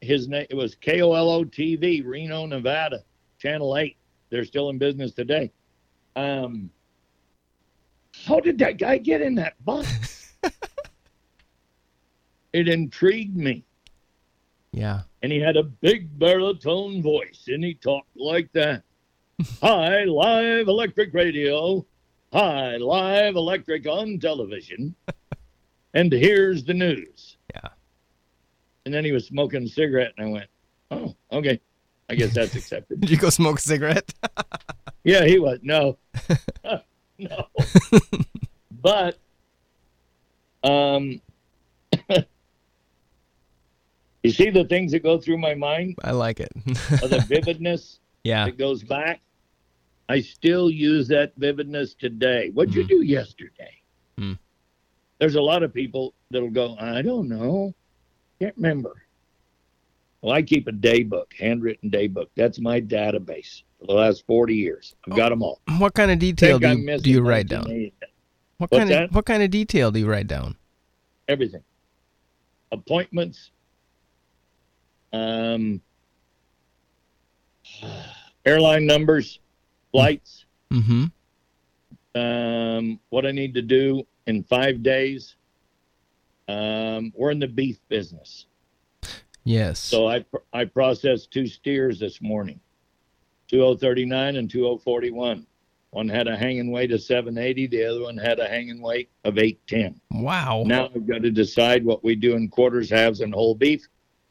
[0.00, 3.04] his name it was KOLO TV, Reno, Nevada,
[3.38, 3.96] Channel Eight.
[4.30, 5.52] They're still in business today.
[6.16, 6.70] Um,
[8.26, 10.34] how did that guy get in that box?
[12.52, 13.64] it intrigued me,
[14.72, 15.02] Yeah.
[15.22, 18.82] and he had a big baritone voice, and he talked like that.
[19.62, 21.84] Hi, live electric radio.
[22.32, 24.94] Hi, live electric on television.
[25.94, 27.36] and here's the news.
[27.54, 27.68] Yeah.
[28.88, 30.46] And then he was smoking a cigarette, and I went,
[30.90, 31.60] oh, okay.
[32.08, 33.00] I guess that's accepted.
[33.02, 34.14] Did you go smoke a cigarette?
[35.04, 35.58] yeah, he was.
[35.60, 35.98] No.
[37.18, 37.48] no.
[38.70, 39.18] but,
[40.64, 41.20] um,
[44.22, 46.50] you see the things that go through my mind, I like it.
[47.02, 48.46] of the vividness yeah.
[48.46, 49.20] that goes back.
[50.08, 52.52] I still use that vividness today.
[52.54, 53.82] What'd you do yesterday?
[54.16, 54.32] Hmm.
[55.18, 57.74] There's a lot of people that'll go, I don't know.
[58.40, 59.02] Can't remember.
[60.20, 62.30] Well, I keep a day book, handwritten day book.
[62.34, 64.96] That's my database for the last 40 years.
[65.06, 65.60] I've got them all.
[65.78, 67.92] What kind of detail do you, do you write down?
[68.58, 69.12] What What's kind of that?
[69.12, 70.56] what kind of detail do you write down?
[71.28, 71.62] Everything.
[72.72, 73.50] Appointments.
[75.12, 75.80] Um,
[78.44, 79.38] airline numbers,
[79.92, 80.44] flights.
[80.70, 81.04] Mm-hmm.
[82.20, 85.36] um, what I need to do in five days.
[86.48, 88.46] Um, we're in the beef business,
[89.44, 89.78] Yes.
[89.78, 92.60] so I I processed two steers this morning,
[93.48, 95.46] 2039 and 2041.
[95.90, 99.38] One had a hanging weight of 780, the other one had a hanging weight of
[99.38, 100.00] 810.
[100.22, 100.62] wow.
[100.66, 103.86] Now we've got to decide what we do in quarters, halves, and whole beef.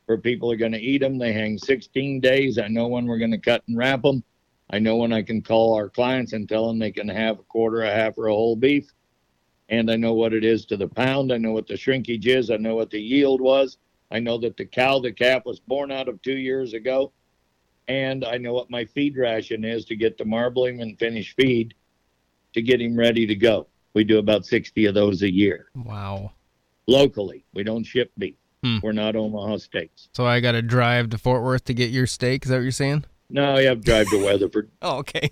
[0.06, 2.58] Where people are going to eat them, they hang 16 days.
[2.58, 4.24] I know when we're going to cut and wrap them.
[4.70, 7.44] I know when I can call our clients and tell them they can have a
[7.44, 8.90] quarter, a half, or a whole beef.
[9.70, 11.32] And I know what it is to the pound.
[11.34, 12.50] I know what the shrinkage is.
[12.50, 13.78] I know what the yield was.
[14.12, 17.12] I know that the cow, the calf was born out of two years ago.
[17.90, 21.74] And I know what my feed ration is to get the marbling and finish feed
[22.54, 23.68] to get him ready to go.
[23.94, 26.32] We do about 60 of those a year Wow.
[26.88, 27.44] locally.
[27.54, 28.36] We don't ship beef.
[28.64, 28.78] Hmm.
[28.82, 30.10] We're not Omaha steaks.
[30.14, 32.46] So I got to drive to Fort Worth to get your steak.
[32.46, 33.06] Is that what you're saying?
[33.30, 35.32] No, you have to drive to Weatherford, Oh, okay.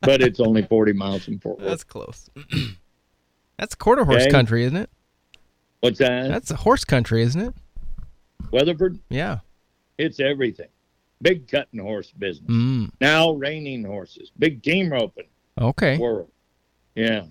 [0.00, 1.68] but it's only 40 miles from Fort Worth.
[1.68, 2.30] That's close.
[3.58, 4.30] That's quarter horse Okay.
[4.30, 4.90] country, isn't it?
[5.80, 6.28] What's that?
[6.28, 7.54] That's a horse country, isn't it?
[8.50, 8.98] Weatherford?
[9.08, 9.38] Yeah.
[9.98, 10.68] It's everything.
[11.20, 12.50] Big cutting horse business.
[12.50, 12.90] Mm.
[13.00, 14.30] Now reining horses.
[14.38, 15.26] Big team roping
[15.60, 15.98] Okay.
[15.98, 16.30] world.
[16.94, 17.24] Yeah.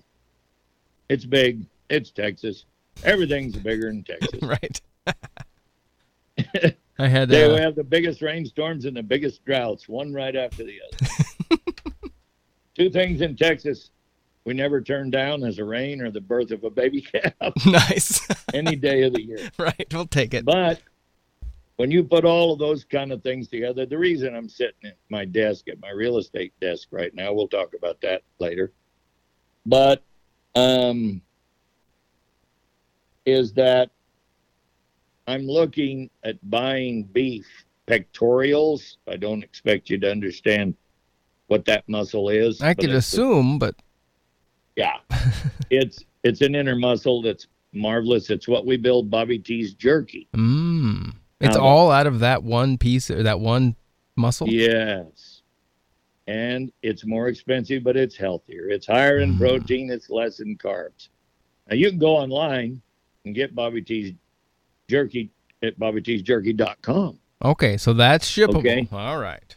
[1.08, 1.66] It's big.
[1.90, 2.64] It's Texas.
[3.04, 4.40] Everything's bigger in Texas.
[4.42, 4.80] right.
[6.98, 10.64] I had They uh, have the biggest rainstorms and the biggest droughts, one right after
[10.64, 11.58] the other.
[12.74, 13.90] Two things in Texas
[14.44, 17.34] we never turn down as a rain or the birth of a baby calf
[17.66, 18.26] nice.
[18.54, 19.50] any day of the year.
[19.58, 19.86] right.
[19.92, 20.44] We'll take it.
[20.44, 20.80] But
[21.76, 24.96] when you put all of those kind of things together, the reason I'm sitting at
[25.10, 28.72] my desk, at my real estate desk right now, we'll talk about that later.
[29.64, 30.02] But
[30.54, 31.22] um,
[33.24, 33.90] is that
[35.26, 37.46] I'm looking at buying beef
[37.86, 38.96] pectorials.
[39.08, 40.74] I don't expect you to understand
[41.46, 42.60] what that muscle is.
[42.60, 43.76] I could assume, but
[44.76, 44.96] yeah,
[45.70, 48.30] it's it's an inner muscle that's marvelous.
[48.30, 50.28] It's what we build Bobby T's jerky.
[50.34, 53.74] mm, it's all out of that one piece or that one
[54.16, 54.48] muscle.
[54.48, 55.42] Yes.
[56.28, 58.68] And it's more expensive, but it's healthier.
[58.68, 59.38] It's higher in Mm.
[59.38, 61.08] protein, it's less in carbs.
[61.68, 62.80] Now you can go online
[63.24, 64.12] and get Bobby T's
[64.88, 65.30] jerky
[65.62, 67.18] at bobbyt'sjerky.com.
[67.44, 68.58] Okay, so that's shippable.
[68.58, 68.88] Okay.
[68.92, 69.56] All right.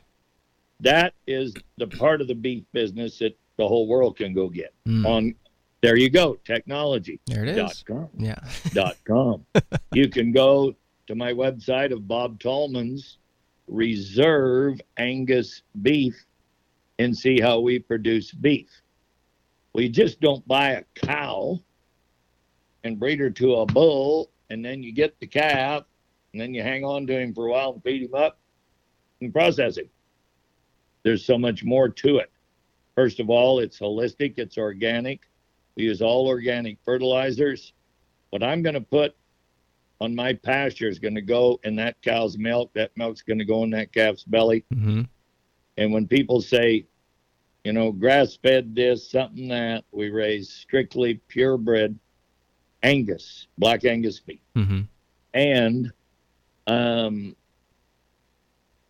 [0.80, 4.74] That is the part of the beef business that the whole world can go get.
[4.88, 5.36] Mm, On
[5.82, 7.20] there you go, technology.
[7.28, 8.10] there it is Dot com.
[8.18, 8.40] Yeah.
[8.74, 9.46] dot com.
[9.94, 10.76] you can go
[11.08, 13.18] to my website of Bob Tallman's
[13.68, 16.16] Reserve Angus Beef
[17.00, 18.70] and see how we produce beef.
[19.74, 21.60] We just don't buy a cow
[22.84, 25.84] and breed her to a bull, and then you get the calf,
[26.32, 28.40] and then you hang on to him for a while and feed him up
[29.22, 29.90] and process him.
[31.04, 32.32] There's so much more to it.
[32.96, 35.22] First of all, it's holistic, it's organic.
[35.76, 37.74] We use all organic fertilizers
[38.36, 39.16] what I'm going to put
[40.02, 42.74] on my pasture is going to go in that cow's milk.
[42.74, 44.66] That milk's going to go in that calf's belly.
[44.74, 45.04] hmm
[45.78, 46.86] And when people say,
[47.64, 51.98] you know, grass fed this, something that, we raise strictly purebred
[52.84, 54.42] Angus, black Angus beef.
[54.54, 54.82] hmm
[55.34, 55.94] And
[56.68, 57.38] um,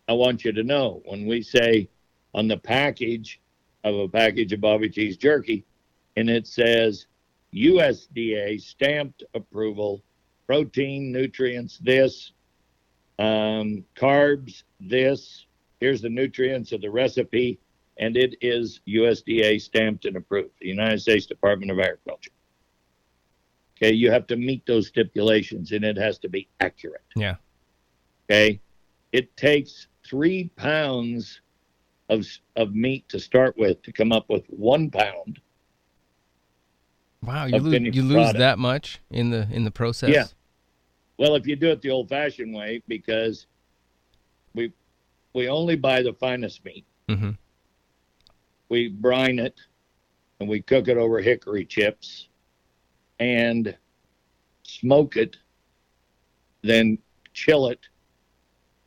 [0.08, 1.88] I want you to know when we say
[2.34, 3.40] on the package
[3.86, 5.64] of a package of Bobby T's jerky,
[6.16, 7.06] and it says
[7.54, 10.02] USDA stamped approval,
[10.46, 12.32] protein, nutrients, this,
[13.18, 15.46] um, carbs, this,
[15.80, 17.58] here's the nutrients of the recipe,
[17.98, 22.32] and it is USDA stamped and approved, the United States Department of Agriculture.
[23.76, 27.04] Okay, you have to meet those stipulations and it has to be accurate.
[27.14, 27.36] Yeah.
[28.28, 28.60] Okay.
[29.12, 31.40] It takes three pounds
[32.08, 32.26] of,
[32.56, 35.40] of meat to start with to come up with one pound.
[37.22, 38.38] Wow, you lose you lose product.
[38.38, 40.10] that much in the in the process.
[40.10, 40.26] Yeah.
[41.18, 43.46] Well, if you do it the old fashioned way, because
[44.54, 44.72] we
[45.32, 46.84] we only buy the finest meat.
[47.08, 47.30] hmm
[48.68, 49.60] We brine it
[50.38, 52.28] and we cook it over hickory chips
[53.18, 53.76] and
[54.62, 55.36] smoke it,
[56.62, 56.98] then
[57.32, 57.80] chill it,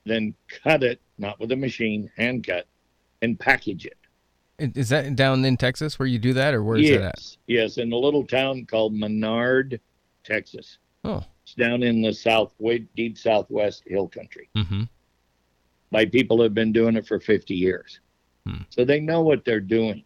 [0.05, 2.67] then cut it, not with a machine, hand cut,
[3.22, 3.97] and package it.
[4.76, 7.38] Is that down in Texas where you do that, or where is yes, that at?
[7.47, 9.80] yes, in a little town called Menard,
[10.24, 10.80] Texas.
[11.03, 11.24] Oh.
[11.43, 12.53] It's down in the south,
[12.95, 14.49] deep southwest hill country.
[14.55, 14.84] Mm-hmm.
[15.91, 18.01] by people who have been doing it for 50 years.
[18.45, 18.63] Hmm.
[18.70, 20.03] So they know what they're doing.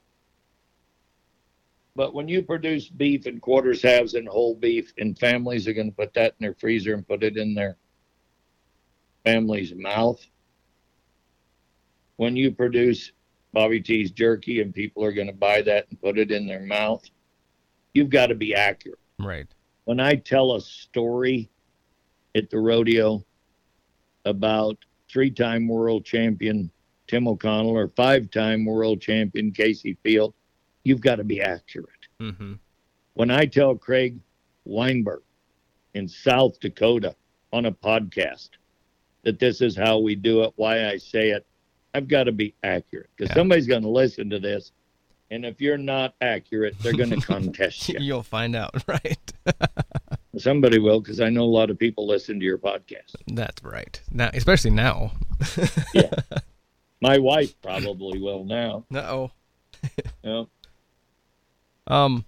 [1.96, 5.92] But when you produce beef in quarters, halves, and whole beef, and families are going
[5.92, 7.78] to put that in their freezer and put it in their
[9.24, 10.26] family's mouth.
[12.18, 13.12] When you produce
[13.54, 16.62] Bobby T's jerky and people are going to buy that and put it in their
[16.62, 17.04] mouth,
[17.94, 19.48] you've got to be accurate Right.
[19.86, 21.50] when I tell a story
[22.36, 23.24] at the rodeo
[24.26, 24.78] about
[25.12, 26.72] three time world champion
[27.08, 30.34] Tim O'Connell or five time world champion Kaycee Feild,
[30.84, 31.90] you've got to be accurate.
[32.20, 32.54] hmm
[33.14, 34.20] When I tell Craig
[34.66, 35.22] Weinberg
[35.94, 37.16] in South Dakota
[37.52, 38.50] on a podcast
[39.24, 41.46] that this is how we do it, why I say it,
[41.94, 43.36] I've got to be accurate because Yeah.
[43.36, 44.72] somebody's going to listen to this.
[45.32, 47.98] And if you're not accurate, they're going to contest you.
[48.00, 49.34] You'll find out, right?
[50.38, 53.16] somebody will because I know a lot of people listen to your podcast.
[53.28, 54.00] That's right.
[54.12, 55.12] Now, especially now.
[55.94, 56.12] yeah,
[57.02, 58.86] My wife probably will now.
[58.94, 59.30] Uh
[60.24, 60.48] oh.
[61.88, 62.26] Um,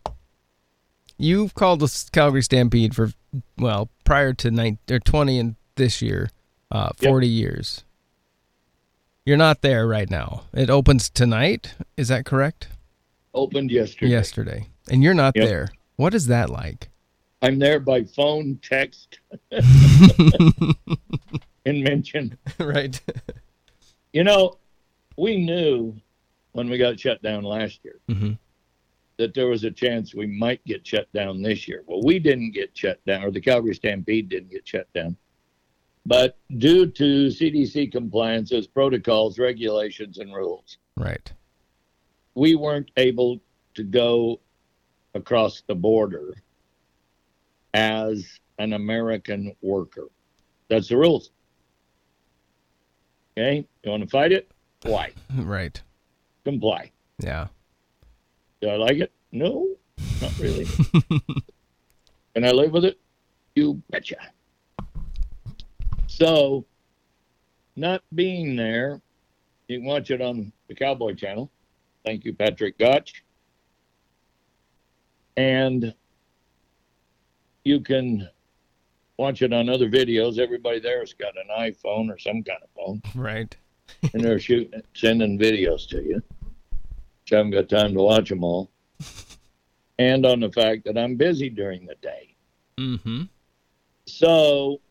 [1.18, 3.12] you've called the Calgary Stampede for
[3.58, 6.30] well prior to nine or twenty and this year,
[6.72, 7.10] uh, Yep.
[7.10, 7.84] forty years.
[9.26, 10.44] You're not there right now.
[10.54, 11.74] It opens tonight.
[11.98, 12.68] Is that correct?
[13.34, 14.12] Opened yesterday.
[14.12, 15.48] Yesterday, and you're not Yep.
[15.48, 15.70] there.
[15.96, 16.90] What is that like?
[17.42, 19.20] I'm there by phone, text,
[19.52, 19.66] and
[21.66, 22.38] mention.
[22.60, 23.02] right.
[24.14, 24.58] You know,
[25.18, 25.96] we knew
[26.52, 28.34] when we got shut down last year hmm
[29.18, 31.84] that there was a chance we might get shut down this year.
[31.88, 35.16] Well, we didn't get shut down, or the Calgary Stampede didn't get shut down.
[36.06, 41.32] But due to CDC compliances, protocols, regulations, and rules, Right.
[42.36, 43.40] we weren't able
[43.74, 44.40] to go
[45.16, 46.36] across the border
[47.74, 50.08] as an American worker.
[50.70, 51.32] That's the rules.
[53.38, 53.66] Okay?
[53.84, 54.52] You want to fight it?
[54.84, 55.12] Why?
[55.36, 55.82] Right.
[56.44, 56.92] Comply.
[57.20, 57.48] Yeah.
[58.62, 59.12] Do I like it?
[59.32, 59.68] No,
[60.22, 60.66] not really.
[62.36, 63.00] Can I live with it?
[63.56, 64.18] You betcha.
[66.08, 66.66] So,
[67.76, 69.02] not being there,
[69.68, 71.52] you can watch it on the Cowboy Channel.
[72.06, 73.14] Thank you, Patrick Gottsch.
[75.38, 75.94] And
[77.64, 78.30] you can
[79.18, 80.38] watch it on other videos.
[80.40, 83.56] Everybody there has got an iPhone or some kind of phone Right.
[84.14, 86.16] and they're shooting, sending videos to you.
[87.24, 88.70] Which I haven't got time to watch them all.
[89.98, 92.36] And on the fact that I'm busy during the day.
[92.78, 93.22] Mm-hmm.
[94.08, 94.82] So,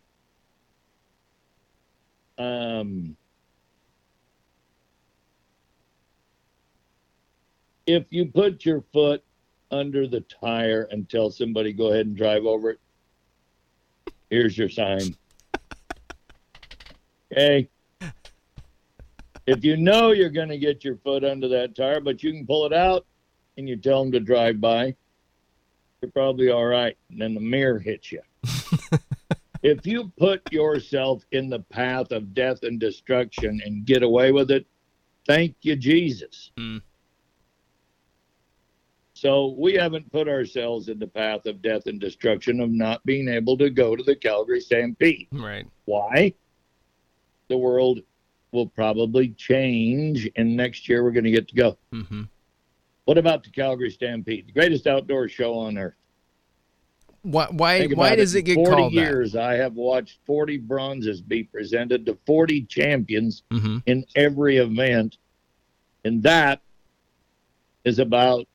[2.39, 3.16] um,
[7.87, 9.22] if you put your foot
[9.70, 12.80] under the tire and tell somebody go ahead and drive over it,
[14.30, 15.16] here's your sign.
[17.32, 17.68] Okay.
[19.47, 22.47] If you know you're going to get your foot under that tire, but you can
[22.47, 23.05] pull it out
[23.59, 24.95] and you tell them to drive by,
[26.01, 26.97] you're probably all right.
[27.11, 28.22] And then the mirror hits you.
[29.65, 34.51] If you put yourself in the path of death and destruction and get away with
[34.51, 34.67] it,
[35.27, 36.53] thank you, Jesus.
[36.59, 36.83] Mm.
[39.15, 43.27] So we haven't put ourselves in the path of death and destruction of not being
[43.27, 45.29] able to go to the Calgary Stampede.
[45.33, 45.67] Right.
[45.87, 46.35] Why?
[47.49, 48.01] The world
[48.53, 51.79] will probably change, and next year we're going to get to go.
[51.91, 52.23] Mm-hmm.
[53.07, 55.95] What about the Calgary Stampede, the greatest outdoor show on earth?
[57.25, 57.47] Why?
[57.51, 57.87] Why?
[57.87, 62.05] Why does In it get 40 called years, I have watched 40 bronzes be presented
[62.07, 63.43] to 40 champions?
[63.51, 63.79] Mm-hmm.
[63.87, 65.16] in every event,
[66.05, 66.61] and that
[67.85, 68.47] is about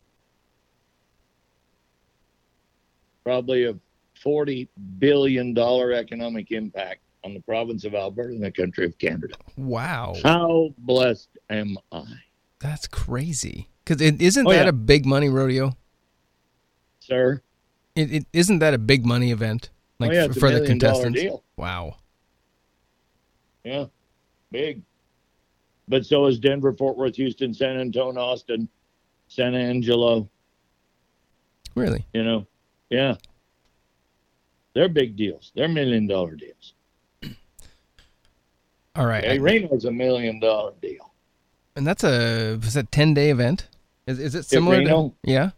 [3.23, 3.75] probably a
[4.21, 9.35] 40 billion dollar economic impact on the province of Alberta and the country of Canada.
[9.57, 10.13] Wow.
[10.23, 12.05] How blessed am I?
[12.59, 13.69] That's crazy.
[13.83, 14.69] Because isn't Oh, that yeah.
[14.69, 15.75] a big money rodeo?
[16.99, 17.41] Sir,
[17.99, 19.69] It, it isn't that a big money event?
[19.73, 21.21] Oh, like oh, yeah, f- it's a for the contestants.
[21.57, 21.97] Wow.
[23.65, 23.85] Yeah,
[24.51, 24.81] big.
[25.89, 28.69] But so is Denver, Fort Worth, Houston, San Antonio, Austin,
[29.27, 30.29] San Angelo.
[31.75, 32.05] Really?
[32.13, 32.47] You know,
[32.89, 33.15] yeah,
[34.73, 35.51] they're big deals.
[35.55, 36.73] They're million dollar deals.
[38.95, 39.25] All right.
[39.25, 41.11] Hey, Reno's a million dollar deal.
[41.75, 43.67] and that's a was that ten day event?
[44.07, 45.13] Is is it similar to?
[45.23, 45.51] Yeah.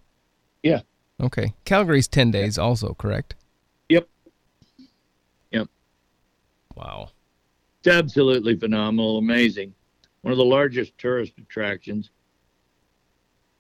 [1.21, 1.25] Yeah.
[1.25, 1.53] Okay.
[1.65, 3.35] Calgary's ten days, also correct?
[3.89, 4.07] Yep.
[5.51, 5.67] Yep.
[6.75, 7.09] Wow.
[7.79, 9.73] It's absolutely phenomenal, amazing.
[10.21, 12.09] One of the largest tourist attractions.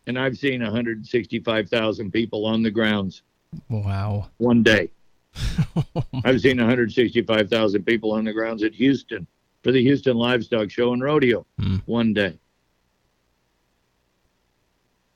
[0.07, 3.21] And I've seen 165,000 people on the grounds
[3.69, 4.29] Wow.
[4.37, 4.91] one day.
[6.25, 9.25] I've seen 165,000 people on the grounds at Houston
[9.63, 11.77] for the Houston Livestock Show and Rodeo Hmm.
[11.85, 12.37] one day.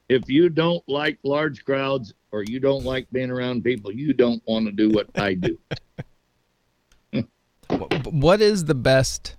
[0.09, 4.41] If you don't like large crowds or you don't like being around people, you don't
[4.45, 5.57] want to do what I do.
[8.11, 9.35] What is the best?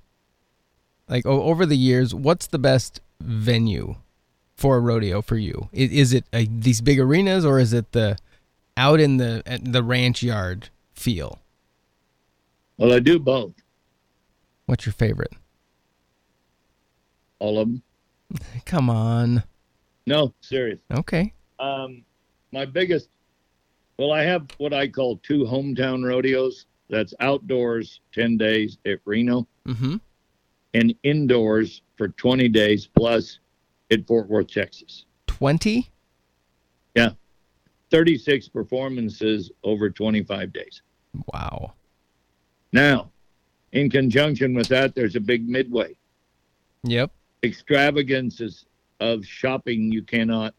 [1.09, 3.95] Like over the years, what's the best venue
[4.57, 5.69] for a rodeo for you?
[5.73, 8.19] I- Is it uh, these big arenas or is it the
[8.77, 11.39] out in the the ranch yard feel?
[12.77, 13.55] Well, I do both,
[14.67, 15.33] What's your favorite?
[17.39, 17.83] all of them.
[18.67, 19.45] Come on.
[20.07, 20.79] No, serious.
[20.93, 21.33] Okay.
[21.59, 22.05] Um,
[22.53, 23.09] my biggest,
[23.99, 26.67] well, I have what I call two hometown rodeos.
[26.89, 29.97] That's outdoors, 10 days at Reno, Mm-hmm.
[30.75, 33.41] and indoors for 20 days plus
[33.91, 35.05] at Fort Worth, Texas.
[35.27, 35.91] Twenty.
[36.95, 37.11] Yeah.
[37.91, 40.83] 36 performances over 25 days.
[41.33, 41.73] Wow.
[42.73, 43.11] Now,
[43.73, 45.97] in conjunction with that, there's a big midway.
[46.85, 47.11] Yep.
[47.43, 48.67] Extravagances
[49.01, 50.55] of shopping you cannot,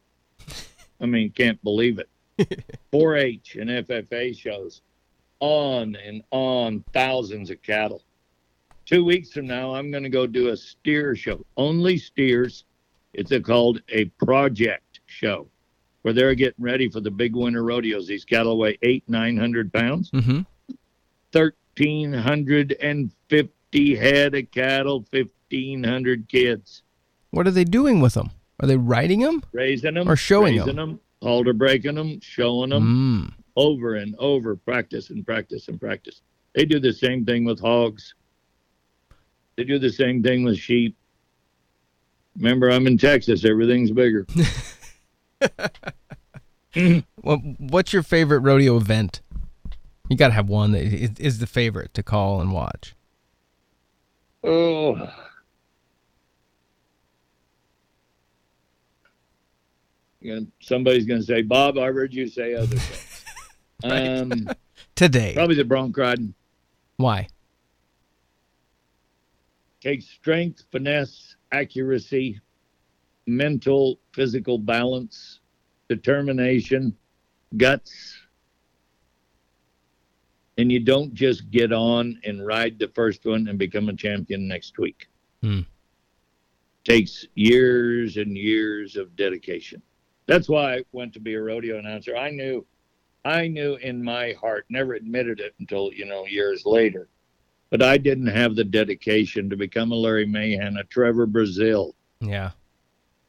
[1.02, 2.10] I mean, can't believe it.
[2.92, 4.82] 4 H and FFA shows,
[5.40, 8.04] on and on, thousands of cattle.
[8.86, 12.64] Two weeks from now, I'm going to go do a steer show, only steers.
[13.14, 15.48] It's a, called a project show
[16.04, 18.08] where they're getting ready for the big winter rodeos.
[18.08, 20.10] These cattle weigh eight, 900 pounds.
[20.12, 20.42] Mm-hmm.
[21.34, 26.84] 1,350 head of cattle, 1,500 kids.
[27.32, 28.32] What are they doing with them?
[28.60, 29.44] Are they riding them?
[29.52, 30.10] Raising them.
[30.10, 31.00] Or showing raising them.
[31.22, 33.44] Halter breaking them, showing them Mm.
[33.56, 36.22] over and over, practice and practice and practice.
[36.54, 38.14] They do the same thing with hogs.
[39.56, 40.96] They do the same thing with sheep.
[42.38, 43.44] Remember, I'm in Texas.
[43.46, 44.26] Everything's bigger.
[47.22, 49.22] What, what's your favorite rodeo event?
[50.10, 52.96] You got to have one that is, is the favorite to call and watch.
[54.44, 55.12] Oh.
[60.22, 63.24] Know, somebody's going to say, Bob, I heard you say other things.
[63.84, 64.50] um,
[64.96, 65.34] Today.
[65.36, 66.34] probably the bronc riding.
[66.98, 67.28] Why?
[69.82, 72.42] Takes strength, finesse, accuracy,
[73.28, 75.40] mental, physical balance,
[75.88, 76.98] determination,
[77.58, 78.18] guts.
[80.58, 84.48] And you don't just get on and ride the first one and become a champion
[84.48, 85.08] next week.
[85.44, 85.62] Hmm.
[86.84, 89.82] Takes years and years of dedication.
[90.28, 92.16] That's why I went to be a rodeo announcer.
[92.16, 92.66] I knew,
[93.24, 97.08] I knew in my heart, never admitted it until, you know, years later,
[97.70, 101.94] but I didn't have the dedication to become a Larry Mahan, a Trevor Brazile.
[102.20, 102.52] Yeah.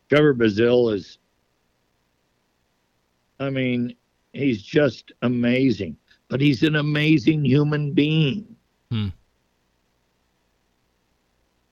[0.08, 1.18] Trevor Brazile is,
[3.38, 3.94] I mean,
[4.32, 5.96] he's just amazing,
[6.28, 8.56] but he's an amazing human being.
[8.90, 9.08] Hmm.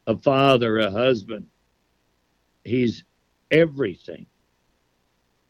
[0.07, 1.47] A father, a husband.
[2.65, 3.03] He's
[3.51, 4.27] everything.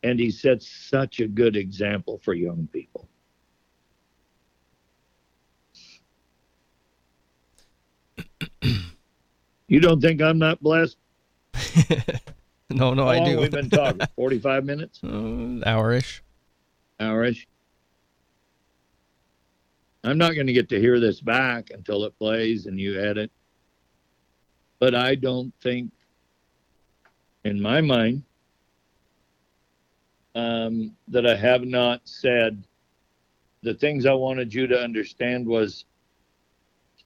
[0.07, 3.09] And he sets such a good example for young people.
[8.63, 10.97] you don't think I'm not blessed?
[12.71, 13.41] no, no, How I do.
[13.41, 16.23] We've been talking 45 minutes, Uh, hour-ish.
[17.01, 17.49] hourish.
[20.05, 23.33] I'm not going to get to hear this back until it plays and you edit.
[24.79, 25.91] But I don't think,
[27.45, 28.23] in my mind,
[30.37, 32.63] um, that I have not said
[33.63, 35.87] the things I wanted you to understand was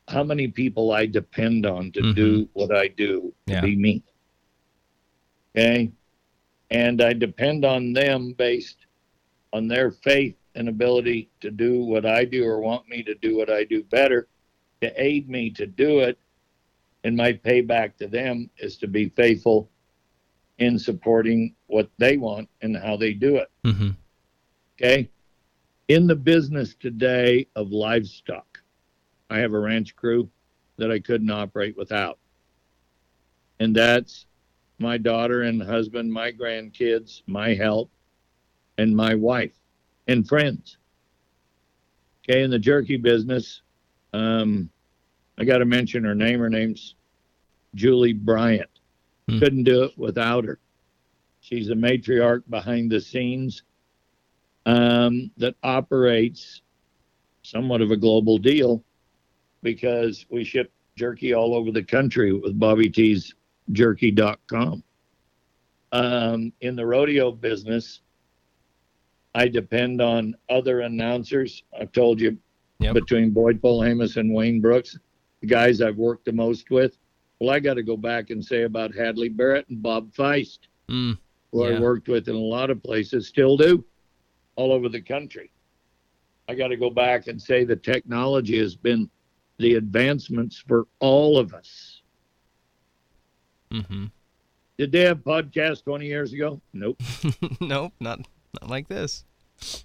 [0.09, 2.14] how many people I depend on to Mhm.
[2.16, 3.61] do what I do to Yeah.
[3.61, 4.03] be me.
[5.57, 5.93] Okay.
[6.70, 8.87] And I depend on them based
[9.53, 13.37] on their faith and ability to do what I do or want me to do
[13.37, 14.28] what I do better,
[14.81, 16.18] to aid me to do it.
[17.05, 19.70] And my payback to them is to be faithful
[20.61, 23.51] in supporting what they want and how they do it.
[23.65, 23.91] Mm-hmm.
[24.81, 25.11] Okay.
[25.89, 28.63] In the business today of livestock,
[29.31, 30.31] I have a ranch crew
[30.77, 32.19] that I couldn't operate without.
[33.59, 34.27] And that's
[34.79, 37.91] my daughter and husband, my grandkids, my help,
[38.79, 39.53] and my wife
[40.09, 40.77] and friends.
[42.23, 42.43] Okay.
[42.43, 43.63] In the jerky business,
[44.13, 44.71] um,
[45.39, 46.39] I got to mention her name.
[46.39, 46.95] Her name's
[47.75, 48.69] Julie Bryant.
[49.31, 49.39] Hmm.
[49.39, 50.59] Couldn't do it without her.
[51.41, 53.62] She's a matriarch behind the scenes
[54.66, 56.61] um, that operates
[57.43, 58.85] somewhat of a global deal
[59.62, 63.35] because we ship jerky all over the country with Bobby T's
[63.72, 64.83] jerky.com.
[65.93, 68.01] Um, in the rodeo business,
[69.35, 71.62] I depend on other announcers.
[71.78, 72.37] I've told you
[72.81, 72.95] Yep.
[72.95, 74.99] between Boyd Polhamus and Wayne Brooks,
[75.43, 76.97] the guys I've worked the most with.
[77.41, 81.16] Well, I got to go back and say about Hadley Barrett and Bob Feist Mm.
[81.53, 81.76] who Yeah.
[81.76, 83.84] I worked with in a lot of places, still do,
[84.57, 85.51] all over the country.
[86.49, 89.09] I got to go back and say the technology has been
[89.59, 92.03] the advancements for all of us.
[93.70, 94.07] Mm-hmm.
[94.78, 96.61] Did they have podcasts 20 years ago?
[96.72, 97.01] Nope.
[97.61, 98.20] nope, not
[98.61, 99.24] not like this.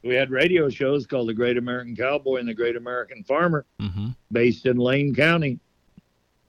[0.03, 4.07] We had radio shows called The Great American Cowboy and The Great American Farmer, Mm-hmm.
[4.31, 5.59] based in Lane County,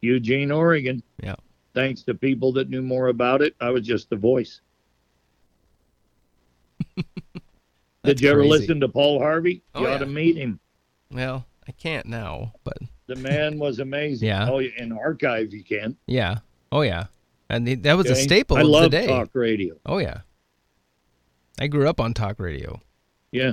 [0.07, 1.03] Eugene, Oregon.
[1.23, 1.35] Yeah.
[1.75, 4.61] Thanks to people that knew more about it, I was just the voice.
[8.05, 8.51] Did you ever crazy.
[8.51, 9.63] listen to Paul Harvey?
[9.75, 9.95] Oh, you yeah.
[9.95, 10.61] ought to meet him.
[11.11, 14.29] Well, I can't now, but The man was amazing.
[14.29, 14.49] Yeah.
[14.49, 15.97] Oh, in archive you can.
[16.07, 16.39] yeah.
[16.73, 17.07] Oh yeah.
[17.49, 19.07] And the- that was a staple I of love the day.
[19.07, 19.77] talk radio.
[19.85, 20.21] Oh yeah.
[21.61, 22.81] I grew up on talk radio.
[23.33, 23.53] Yeah.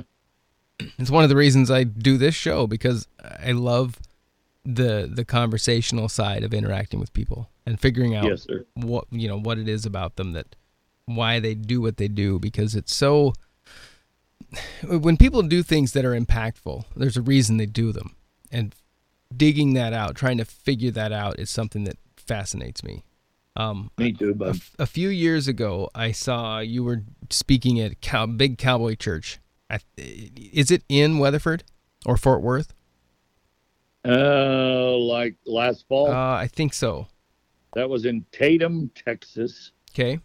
[0.98, 3.96] It's one of the reasons I do this show because I love
[4.64, 9.38] the the conversational side of interacting with people and figuring out Yes, what you know
[9.38, 10.56] what it is about them that
[11.06, 13.34] why they do what they do because it's so
[14.86, 18.14] when people do things that are impactful there's a reason they do them.
[18.50, 18.74] And
[19.36, 23.02] digging that out trying to figure that out is something that fascinates me.
[23.56, 24.56] Um, Me too, a, bud.
[24.56, 29.38] f- a few years ago i saw you were speaking at cow- big cowboy church.
[29.70, 31.64] I, is it in weatherford
[32.06, 32.74] or fort worth
[34.06, 37.06] Uh, like last fall, uh, i think so
[37.74, 40.18] that was in Tatum, Texas, okay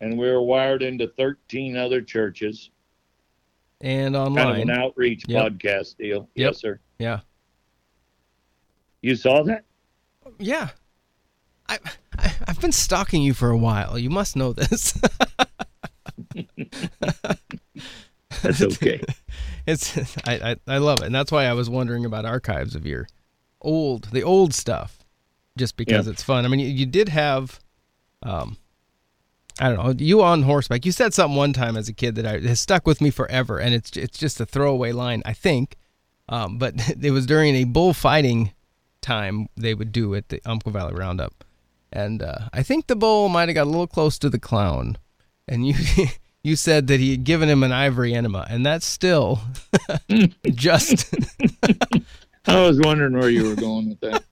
[0.00, 2.70] and we were wired into 13 other churches.
[3.80, 4.44] and online.
[4.44, 5.52] Kind of an outreach Yep.
[5.52, 6.28] podcast deal.
[6.34, 6.36] Yep.
[6.52, 6.80] Yes, sir.
[6.98, 7.20] yeah
[9.02, 9.64] You saw that?
[10.38, 10.68] Yeah.
[11.68, 11.78] I,
[12.18, 13.98] I I've been stalking you for a while.
[13.98, 14.98] You must know this.
[18.42, 19.00] That's okay.
[19.66, 19.96] it's
[20.26, 23.06] I, I I love it, and that's why I was wondering about archives of your
[23.60, 24.98] old the old stuff,
[25.58, 26.12] just because Yeah.
[26.12, 26.44] it's fun.
[26.44, 27.58] I mean, you, you did have,
[28.22, 28.56] um,
[29.58, 30.84] I don't know, you on horseback.
[30.86, 33.58] You said something one time as a kid that I, has stuck with me forever,
[33.58, 35.76] and it's it's just a throwaway line, I think.
[36.28, 38.52] Um, but it was during a bullfighting
[39.00, 41.44] time they would do at the Umpqua Valley Roundup,
[41.92, 44.98] and uh, I think the bull might have got a little close to the clown,
[45.48, 45.74] and you.
[46.46, 49.40] You said that he had given him an ivory enema, and that's still
[50.54, 51.12] just.
[52.46, 54.22] I was wondering where you were going with that.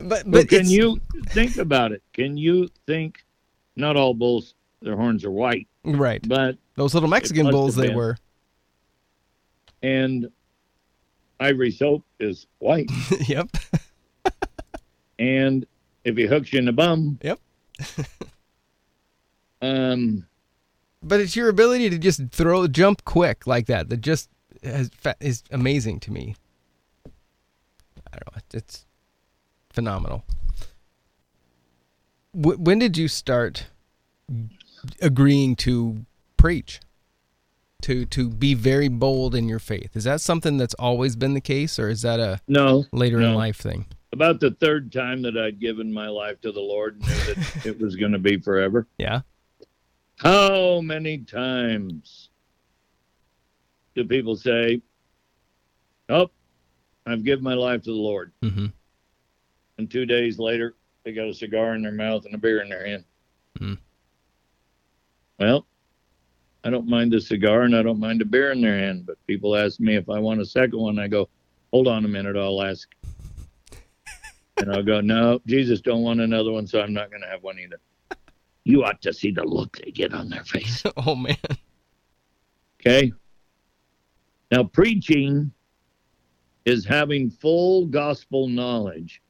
[0.00, 1.00] but But can you
[1.30, 2.04] think about it?
[2.12, 3.24] Can you think?
[3.74, 6.20] Not all bulls, their horns are white, right?
[6.28, 8.16] but Those little Mexican bulls, they were.
[9.82, 10.30] and
[11.40, 12.88] ivory soap is white,
[13.28, 13.48] yep.
[15.18, 15.66] and
[16.04, 17.40] if he hooks you in the bum, Yep.
[19.62, 20.24] um,
[21.02, 24.28] But it's your ability to just throw, jump quick like that that just
[24.62, 24.90] has,
[25.20, 26.34] is amazing to me.
[27.06, 28.42] I don't know.
[28.52, 28.86] It's
[29.70, 30.24] phenomenal.
[32.32, 33.66] Wh- when did you start
[35.00, 36.04] agreeing to
[36.36, 36.80] preach?
[37.82, 39.96] To to be very bold in your faith.
[39.96, 43.34] Is that something that's always been the case, or is that a no, later in
[43.34, 43.86] life thing?
[44.12, 47.62] about the third time that I'd given my life to the Lord, and knew that
[47.66, 48.86] it was going to be forever.
[48.98, 49.20] Yeah.
[50.18, 52.30] How many times
[53.94, 54.82] do people say,
[56.08, 56.30] "Oh,
[57.06, 58.66] I've given my life to the Lord," Mm-hmm.
[59.78, 62.68] and two days later they got a cigar in their mouth and a beer in
[62.68, 63.04] their hand?
[63.58, 63.74] Hmm.
[65.38, 65.66] Well,
[66.64, 69.24] I don't mind the cigar and I don't mind the beer in their hand, but
[69.28, 70.98] people ask me if I want a second one.
[70.98, 71.28] I go,
[71.72, 72.88] "Hold on a minute, I'll ask."
[74.56, 77.44] and I'll go, "No, Jesus don't want another one, so I'm not going to have
[77.44, 77.78] one either."
[78.68, 80.82] You ought to see the look they get on their face.
[80.98, 81.36] Oh man.
[82.80, 83.10] Okay.
[84.52, 85.50] Now, preaching
[86.66, 89.22] is having full gospel knowledge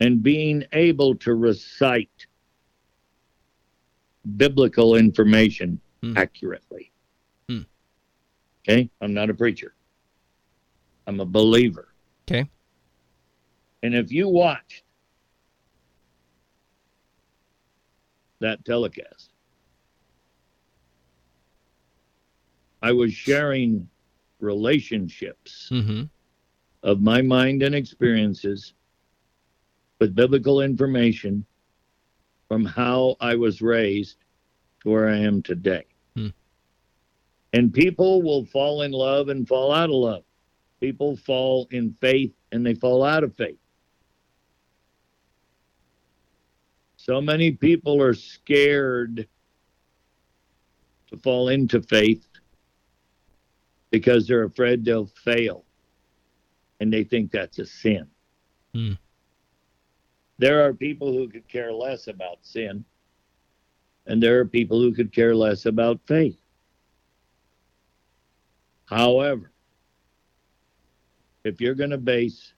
[0.00, 2.26] and being able to recite
[4.36, 6.16] biblical information Hmm.
[6.16, 6.92] accurately.
[7.48, 7.62] Hmm.
[8.60, 8.90] Okay.
[9.00, 9.74] I'm not a preacher,
[11.06, 11.88] I'm a believer.
[12.30, 12.48] Okay.
[13.82, 14.84] And if you watched
[18.40, 19.30] that telecast,
[22.82, 23.88] I was sharing
[24.40, 26.02] relationships Mm-hmm.
[26.82, 28.74] of my mind and experiences
[30.00, 31.44] with biblical information
[32.48, 34.18] from how I was raised
[34.82, 35.84] to where I am today.
[36.14, 36.28] Hmm.
[37.52, 40.22] And people will fall in love and fall out of love.
[40.80, 43.58] People fall in faith and they fall out of faith.
[47.08, 49.26] So many people are scared
[51.10, 52.28] to fall into faith
[53.90, 55.64] because they're afraid they'll fail
[56.80, 58.08] and they think that's a sin.
[58.74, 58.92] Hmm.
[60.36, 62.84] There are people who could care less about sin,
[64.06, 66.38] and there are people who could care less about faith.
[68.84, 69.50] However,
[71.42, 72.52] if you're going to base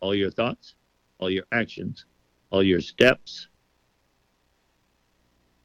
[0.00, 0.74] all your thoughts,
[1.18, 2.04] all your actions,
[2.50, 3.48] all your steps,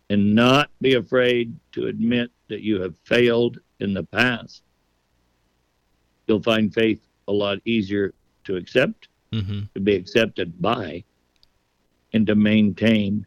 [0.09, 4.61] and not be afraid to admit that you have failed in the past,
[6.27, 8.13] you'll find faith a lot easier
[8.43, 9.61] to accept, Mm-hmm.
[9.73, 11.03] to be accepted by,
[12.13, 13.25] and to maintain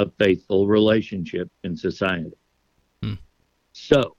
[0.00, 2.36] a faithful relationship in society.
[3.02, 3.14] Hmm.
[3.72, 4.16] So,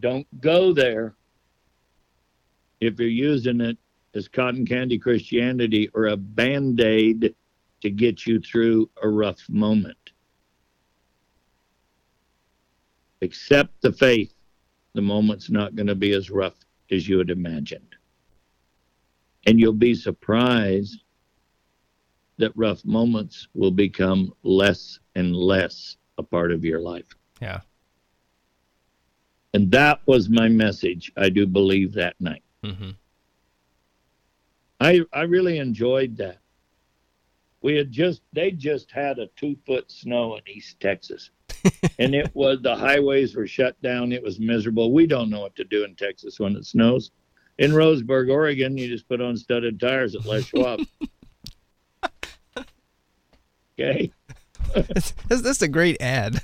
[0.00, 1.14] don't go there
[2.80, 3.78] if you're using it
[4.14, 7.34] as cotton candy Christianity or a band aid
[7.80, 9.98] to get you through a rough moment.
[13.24, 14.32] accept the faith,
[14.94, 16.54] the moment's not going to be as rough
[16.92, 17.96] as you had imagined.
[19.46, 21.02] And you'll be surprised
[22.38, 27.08] that rough moments will become less and less a part of your life.
[27.40, 27.60] Yeah.
[29.52, 32.42] And that was my message, I do believe, that night.
[32.64, 32.90] Mm-hmm.
[34.84, 36.38] I, I really enjoyed that.
[37.62, 41.30] We had just, they just had a two foot snow in East Texas.
[41.98, 44.12] and it was, the highways were shut down.
[44.12, 44.92] It was miserable.
[44.92, 47.10] We don't know what to do in Texas when it snows.
[47.58, 50.80] In Roseburg, Oregon, you just put on studded tires at Les Schwab.
[53.78, 54.12] okay.
[54.74, 56.40] this, this is a great ad.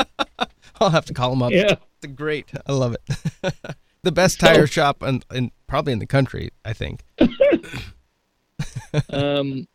[0.80, 1.52] I'll have to call them up.
[1.52, 1.76] Yeah.
[2.02, 2.50] It's great.
[2.66, 3.54] I love it.
[4.02, 7.04] the best tire shop and in, probably in the country, I think.
[9.10, 9.66] um,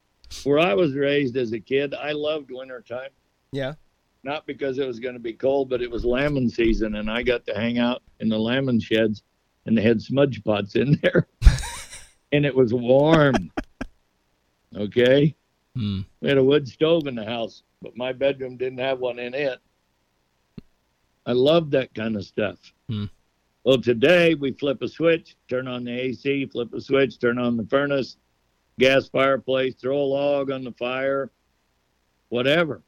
[0.44, 3.10] where I was raised as a kid, I loved wintertime.
[3.52, 3.74] Yeah.
[4.24, 7.24] Not because it was going to be cold, but it was lambing season, and I
[7.24, 9.24] got to hang out in the lambing sheds,
[9.66, 11.28] and they had smudge pots in there,
[12.32, 13.52] and it was warm.
[14.76, 15.36] Okay.
[15.76, 16.02] Hmm.
[16.22, 19.34] We had a wood stove in the house, but my bedroom didn't have one in
[19.34, 19.60] it.
[21.26, 22.60] I love that kind of stuff.
[22.90, 23.06] Hmm.
[23.64, 27.56] Well, today we flip a switch, turn on the AC, flip a switch, turn on
[27.56, 28.18] the furnace,
[28.80, 31.32] gas fireplace, throw a log on the fire,
[32.30, 32.82] whatever.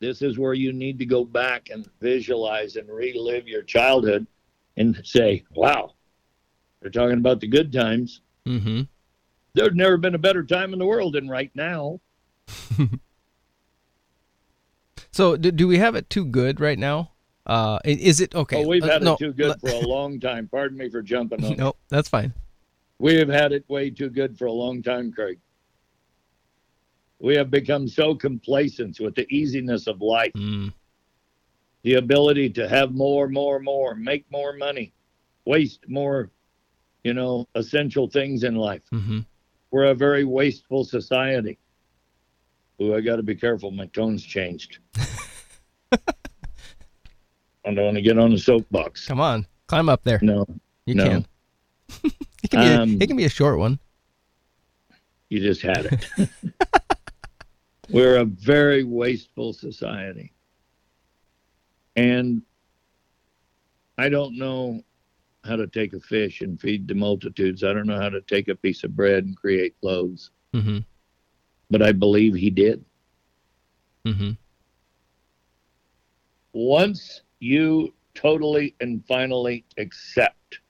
[0.00, 4.26] This is where you need to go back and visualize and relive your childhood
[4.76, 5.92] and say, wow,
[6.80, 8.22] they're talking about the good times.
[8.44, 8.82] Mm-hmm.
[9.54, 12.00] There's never been a better time in the world than right now.
[15.12, 17.11] So do, do we have it too good right now?
[17.44, 18.56] Uh, is it okay?
[18.56, 20.48] Oh, we've uh, had no, it too good for a long time.
[20.48, 21.56] Pardon me for jumping on.
[21.56, 22.32] No, that's fine.
[22.98, 25.40] We have had it way too good for a long time, Craig.
[27.18, 30.72] We have become so complacent with the easiness of life, Mm,
[31.82, 34.92] the ability to have more, more, more, make more money,
[35.44, 36.30] waste more,
[37.02, 38.82] you know, essential things in life.
[38.90, 39.20] hmm
[39.70, 41.58] We're a very wasteful society.
[42.80, 43.70] Ooh, I got to be careful.
[43.70, 44.78] My tone's changed.
[47.64, 49.06] I don't want to get on the soapbox.
[49.06, 50.18] Come on, climb up there.
[50.22, 50.46] No,
[50.86, 51.04] You no.
[51.08, 51.26] can.
[52.42, 52.66] it can be.
[52.66, 53.78] A, Um, it can be a short one.
[55.28, 56.28] You just had it.
[57.90, 60.32] We're a very wasteful society.
[61.96, 62.42] And
[63.98, 64.82] I don't know
[65.44, 67.64] how to take a fish and feed the multitudes.
[67.64, 70.78] I don't know how to take a piece of bread and create loaves, Mm-hmm.
[71.70, 72.84] but I believe he did.
[74.06, 74.32] Mm-hmm.
[76.52, 80.60] Once you totally and finally accept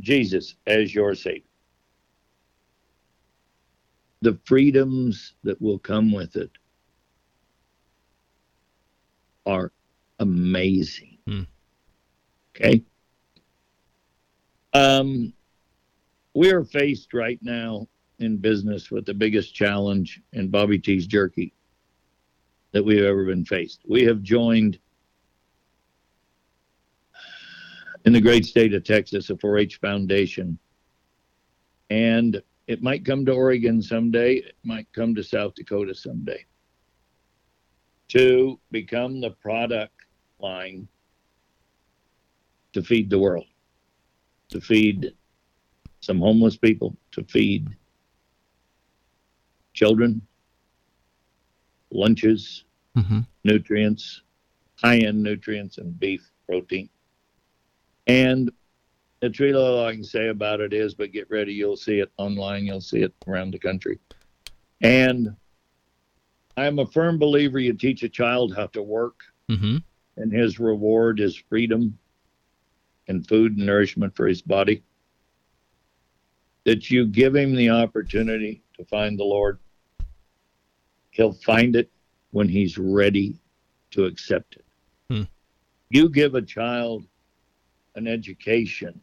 [0.00, 1.42] Jesus as your Savior,
[4.20, 6.50] the freedoms that will come with it
[9.46, 9.70] are
[10.18, 11.18] amazing.
[11.28, 11.42] Hmm.
[12.56, 12.82] Okay.
[14.72, 15.32] Um,
[16.34, 17.86] we are faced right now
[18.18, 21.52] in business with the biggest challenge in Bobby T's jerky
[22.74, 23.82] that we've ever been faced.
[23.86, 24.80] We have joined
[28.04, 30.58] in the great state of Texas a 4 H foundation.
[31.88, 36.44] And it might come to Oregon someday, it might come to South Dakota someday
[38.08, 39.94] to become the product
[40.40, 40.88] line
[42.72, 43.46] to feed the world,
[44.48, 45.12] to feed
[46.00, 47.68] some homeless people, to feed
[49.74, 50.20] children,
[51.94, 52.64] lunches,
[52.96, 53.20] Mm-hmm.
[53.42, 54.22] nutrients,
[54.80, 56.88] high end nutrients, and beef protein.
[58.06, 58.52] And
[59.20, 62.12] that's really all I can say about it is, but get ready, you'll see it
[62.18, 63.98] online, you'll see it around the country.
[64.80, 65.34] And
[66.56, 69.78] I'm a firm believer you teach a child how to work, Mm-hmm.
[70.16, 71.98] and his reward is freedom
[73.08, 74.84] and food and nourishment for his body.
[76.64, 79.58] That you give him the opportunity to find the Lord.
[81.14, 81.92] He'll find it
[82.32, 83.36] when he's ready
[83.92, 84.64] to accept it.
[85.08, 85.22] Hmm.
[85.88, 87.04] You give a child
[87.94, 89.00] an education,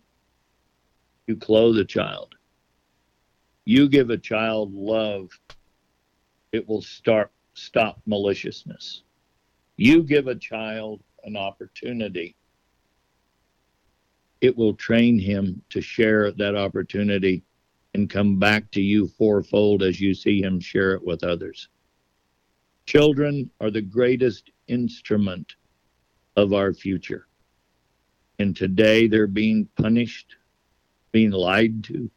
[1.26, 2.36] you clothe a child.
[3.64, 5.30] You give a child love,
[6.52, 9.04] it will start stop maliciousness.
[9.78, 12.36] You give a child an opportunity,
[14.42, 17.44] it will train him to share that opportunity
[17.94, 21.70] and come back to you fourfold as you see him share it with others.
[22.91, 25.55] Children are the greatest instrument
[26.35, 27.26] of our future.
[28.38, 30.35] And today they're being punished,
[31.13, 32.11] being lied to,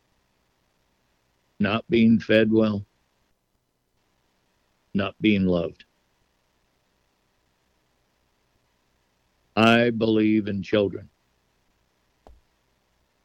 [1.60, 2.84] not being fed well.
[4.94, 5.84] not being loved.
[9.54, 11.08] I believe in children.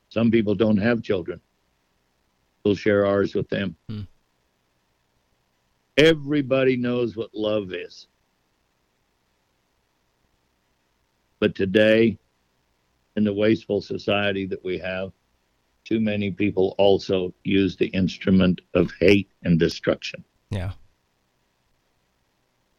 [0.09, 1.41] Some people don't have children.
[2.63, 3.75] We'll share ours with them.
[3.89, 4.01] Hmm.
[5.99, 8.07] Everybody knows what love is.
[11.39, 12.17] But today,
[13.17, 15.11] in the wasteful society that we have,
[15.83, 20.23] too many people also use the instrument of hate and destruction.
[20.51, 20.71] Yeah.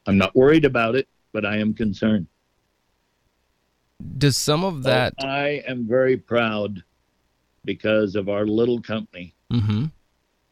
[0.06, 2.26] I'm not worried about it, but I am concerned.
[4.16, 5.12] Does some of that?
[5.18, 6.82] I am very proud
[7.66, 9.86] because of our little company Mm-hmm.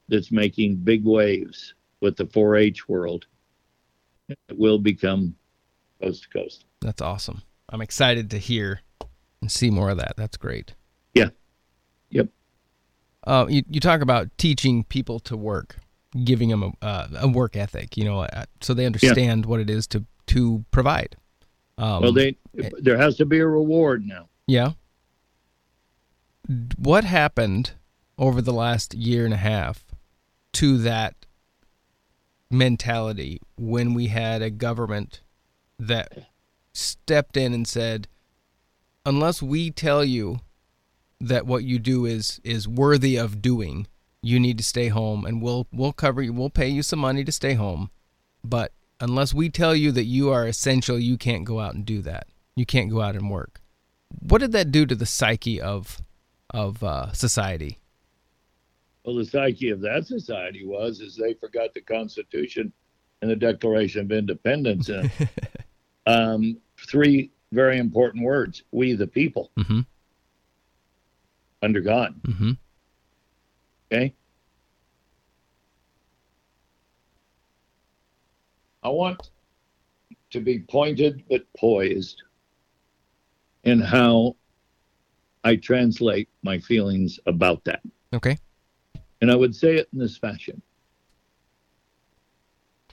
[0.08, 3.26] that's making big waves with the 4-H world.
[4.28, 5.34] It will become
[6.02, 6.64] coast to coast.
[6.80, 7.42] That's awesome.
[7.70, 8.80] I'm excited to hear
[9.40, 10.14] and see more of that.
[10.16, 10.74] That's great.
[11.14, 11.30] Yeah.
[12.10, 12.28] Yep.
[13.26, 15.76] Uh, you you talk about teaching people to work,
[16.24, 17.96] giving them a uh, a work ethic.
[17.96, 21.16] You know, uh, so they understand what it is to to provide.
[21.76, 24.28] Um, well, they there has to be a reward now.
[24.46, 24.72] Yeah.
[26.78, 27.72] What happened
[28.16, 29.84] over the last year and a half
[30.54, 31.17] to that
[32.50, 35.20] mentality when we had a government
[35.78, 36.12] that
[36.72, 38.08] stepped in and said,
[39.04, 40.40] unless we tell you
[41.20, 43.86] that what you do is is worthy of doing,
[44.22, 47.24] you need to stay home and we'll we'll cover you, we'll pay you some money
[47.24, 47.90] to stay home,
[48.44, 52.02] but unless we tell you that you are essential, you can't go out and do
[52.02, 52.26] that.
[52.56, 53.60] You can't go out and work.
[54.20, 56.00] What did that do to the psyche of
[56.50, 57.78] of uh, society?
[59.08, 62.70] Well, the psyche of that society was is they forgot the Constitution
[63.22, 64.90] and the Declaration of Independence.
[64.90, 65.10] And,
[66.06, 69.80] um, three very important words: "We the people." Mm-hmm.
[71.62, 72.20] Under God.
[72.20, 72.50] Mm-hmm.
[73.90, 74.14] Okay.
[78.82, 79.30] I want
[80.32, 82.24] to be pointed but poised
[83.64, 84.36] in how
[85.44, 87.80] I translate my feelings about that.
[88.12, 88.36] Okay.
[89.20, 90.62] And I would say it in this fashion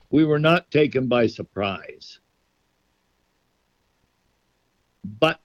[0.09, 2.19] We were not taken by surprise,
[5.03, 5.39] but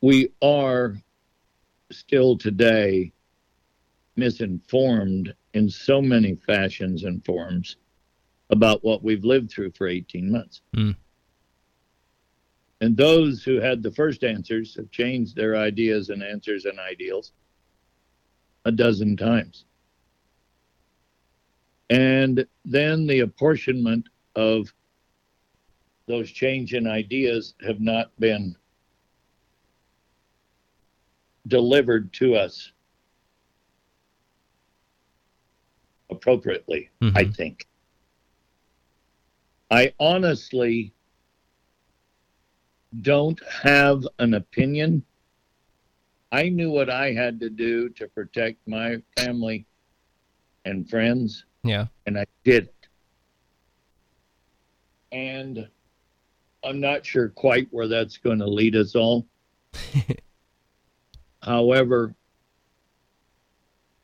[0.00, 0.96] we are
[1.90, 3.12] still today
[4.16, 7.76] misinformed in so many fashions and forms
[8.50, 10.60] about what we've lived through for 18 months.
[10.76, 10.96] Mm.
[12.80, 17.32] And those who had the first answers have changed their ideas and answers and ideals
[18.64, 19.64] a dozen times.
[21.90, 24.72] And then the apportionment of
[26.06, 28.56] those change in ideas have not been
[31.46, 32.72] delivered to us
[36.10, 37.12] appropriately, Mhm.
[37.16, 37.66] I think.
[39.70, 40.92] I honestly
[43.02, 45.04] don't have an opinion.
[46.34, 49.66] I knew what I had to do to protect my family
[50.64, 51.86] and friends, Yeah.
[52.06, 52.88] and I did it.
[55.12, 55.68] And
[56.64, 59.28] I'm not sure quite where that's going to lead us all.
[61.42, 62.16] However,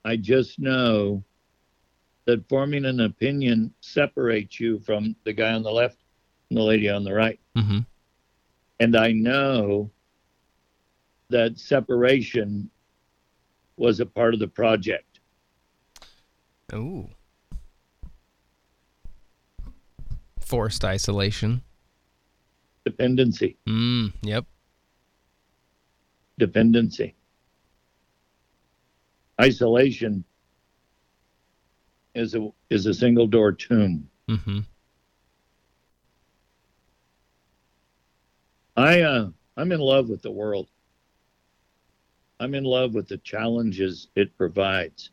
[0.04, 1.24] I just know
[2.26, 5.98] that forming an opinion separates you from the guy on the left
[6.48, 7.40] and the lady on the right.
[7.56, 7.80] Mm-hmm.
[8.78, 9.90] And I know
[11.30, 12.68] that separation
[13.76, 15.20] was a part of the project.
[16.74, 17.08] Ooh.
[20.40, 21.62] Forced isolation.
[22.84, 24.12] Dependency, Mm.
[24.22, 24.46] Yep.
[26.38, 27.14] dependency.
[29.40, 30.24] Isolation
[32.14, 34.08] is a is a single door tomb.
[34.28, 34.60] Mm-hmm.
[38.76, 40.68] I uh, I'm in love with the world.
[42.40, 45.10] I'm in love with the challenges it provides.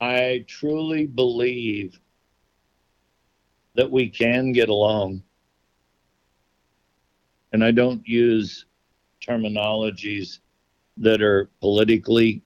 [0.00, 1.98] I truly believe
[3.74, 5.22] that we can get along.
[7.52, 8.66] And I don't use
[9.26, 10.38] terminologies
[10.98, 12.42] that are politically,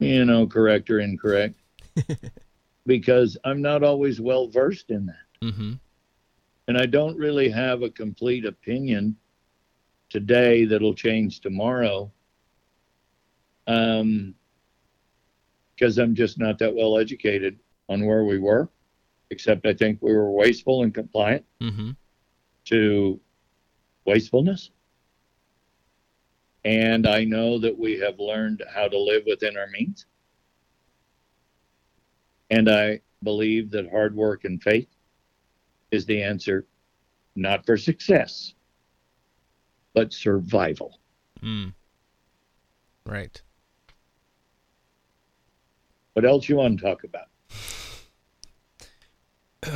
[0.00, 1.58] you know, correct or incorrect
[2.86, 5.72] because I'm not always well versed in that Mm-hmm.
[6.68, 9.16] and I don't really have a complete opinion
[10.12, 12.12] today that'll change tomorrow.
[13.66, 14.34] Um,
[15.74, 17.58] because I'm just not that well educated
[17.88, 18.68] on where we were,
[19.30, 21.90] except I think we were wasteful and compliant Mm-hmm.
[22.66, 23.20] to
[24.04, 24.70] wastefulness.
[26.64, 30.06] And I know that we have learned how to live within our means.
[32.50, 34.88] And I believe that hard work and faith
[35.90, 36.66] is the answer,
[37.34, 38.54] not for success,
[39.94, 40.98] but survival.
[41.42, 41.72] Mm.
[43.06, 43.40] Right.
[46.14, 47.26] What else you want to talk about?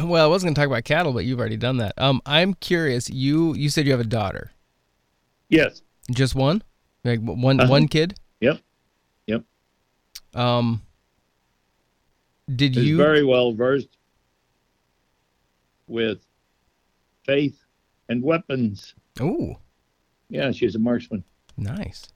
[0.02, 1.94] Well, I wasn't going to talk about cattle, but you've already done that.
[1.96, 3.08] Um, I'm curious.
[3.08, 4.50] You you said you have a daughter.
[5.48, 5.80] Yes.
[6.10, 6.60] Just one?
[7.04, 7.70] Like one Uh-huh.
[7.70, 8.18] one kid?
[8.40, 8.58] Yep.
[9.28, 9.44] Yep.
[10.34, 10.82] Um.
[12.52, 12.96] Did you?
[12.96, 13.96] very well versed
[15.86, 16.18] with
[17.24, 17.56] faith
[18.08, 18.92] and weapons.
[19.20, 19.54] Ooh,
[20.28, 21.24] Yeah, she's a marksman.
[21.56, 22.06] nice.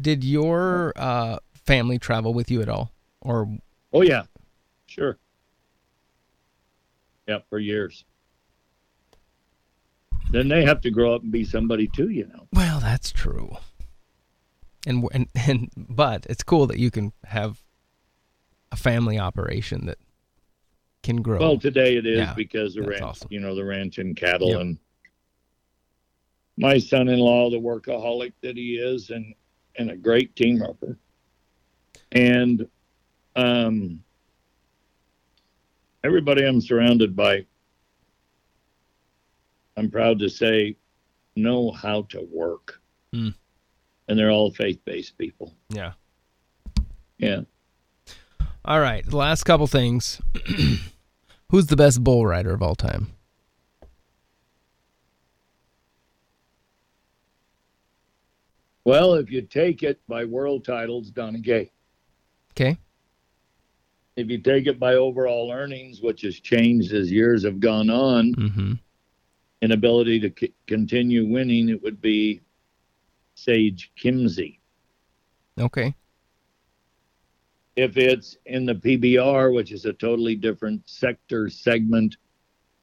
[0.00, 2.90] Did your uh, family travel with you at all,
[3.20, 3.48] or
[3.92, 4.22] Oh yeah,
[4.86, 5.18] sure.
[7.28, 8.04] Yeah, for years.
[10.30, 12.48] Then they have to grow up and be somebody too, you know.
[12.52, 13.56] Well, that's true.
[14.86, 17.62] And and and but it's cool that you can have
[18.72, 19.98] a family operation that
[21.04, 21.38] can grow.
[21.38, 23.28] Well, today it is Yeah, because the ranch, awesome.
[23.30, 24.60] you know, the ranch and cattle Yep.
[24.60, 24.78] and
[26.56, 29.34] my son-in-law, the workaholic that he is, and
[29.76, 30.96] and a great team worker,
[32.12, 32.66] and
[33.34, 34.02] um,
[36.04, 37.44] everybody I'm surrounded by,
[39.76, 40.76] I'm proud to say,
[41.36, 42.80] know how to work,
[43.12, 43.30] Hmm.
[44.08, 45.54] and they're all faith-based people.
[45.70, 45.92] yeah.
[47.18, 47.42] Yeah.
[48.64, 49.04] All right.
[49.06, 50.20] The last couple things.
[51.50, 53.13] Who's the best bull rider of all time?
[58.84, 61.70] Well, if you take it by world titles, Donnie Gay.
[62.52, 62.78] Okay.
[64.16, 68.32] if you take it by overall earnings, which has changed as years have gone on,
[68.34, 68.72] Mm-hmm.
[69.62, 72.40] and ability to c- continue winning, it would be
[73.34, 74.58] Sage Kimzey.
[75.58, 75.94] Okay.
[77.74, 82.16] If it's in the PBR, which is a totally different sector, segment,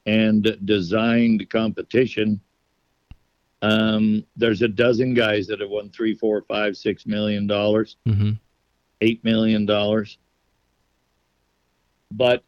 [0.06, 2.42] and designed competition,
[3.62, 7.98] um, there's a dozen guys that have won three, four, five, six million dollars.
[8.08, 8.32] Mm-hmm.
[9.02, 10.18] eight million dollars.
[12.12, 12.44] But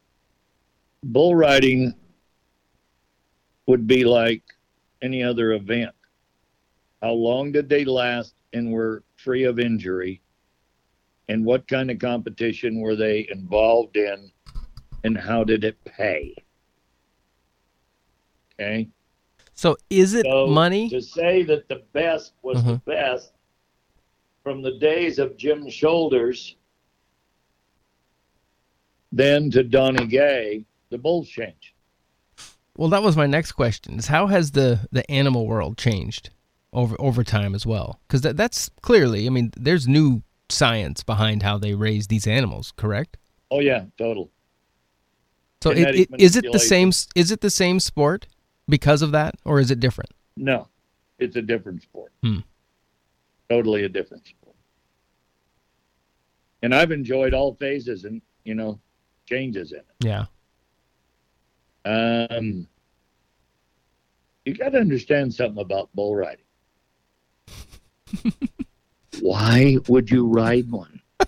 [1.04, 1.94] bull riding
[3.68, 4.44] would be like
[5.02, 5.94] any other event.
[7.02, 10.22] How long did they last and were free of injury?
[11.30, 14.32] And what kind of competition were they involved in?
[15.04, 16.36] And how did it pay?
[18.60, 18.90] Okay.
[19.56, 20.90] So is it So money?
[20.90, 22.86] to say that the best was the Mhm.
[22.86, 23.34] best
[24.44, 26.56] from the days of Jim Shoulders,
[29.12, 31.74] then to Donnie Gay, the bulls changed.
[32.76, 34.00] Well, that was my next question.
[34.00, 36.32] Is how has the the animal world changed
[36.74, 38.00] over over time as well?
[38.08, 39.28] Because that that's clearly.
[39.28, 42.74] I mean, there's new science behind how they raise these animals.
[42.76, 43.18] Correct.
[43.52, 44.32] Oh yeah, total.
[45.62, 46.90] So it, it, is it the same?
[47.16, 48.28] Is it the same sport
[48.68, 50.12] because of that, or is it different?
[50.38, 50.68] No,
[51.20, 52.12] it's a different sport.
[52.22, 52.40] Hmm.
[53.50, 54.56] Totally a different sport.
[56.62, 58.80] And I've enjoyed all phases and you know
[59.26, 59.86] changes in it.
[60.00, 60.26] Yeah.
[61.86, 62.68] Um,
[64.46, 66.46] you got to understand something about bull riding.
[69.20, 71.02] Why would you ride one?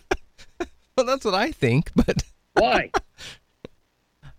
[0.98, 2.90] Well, that's what I think, but Why?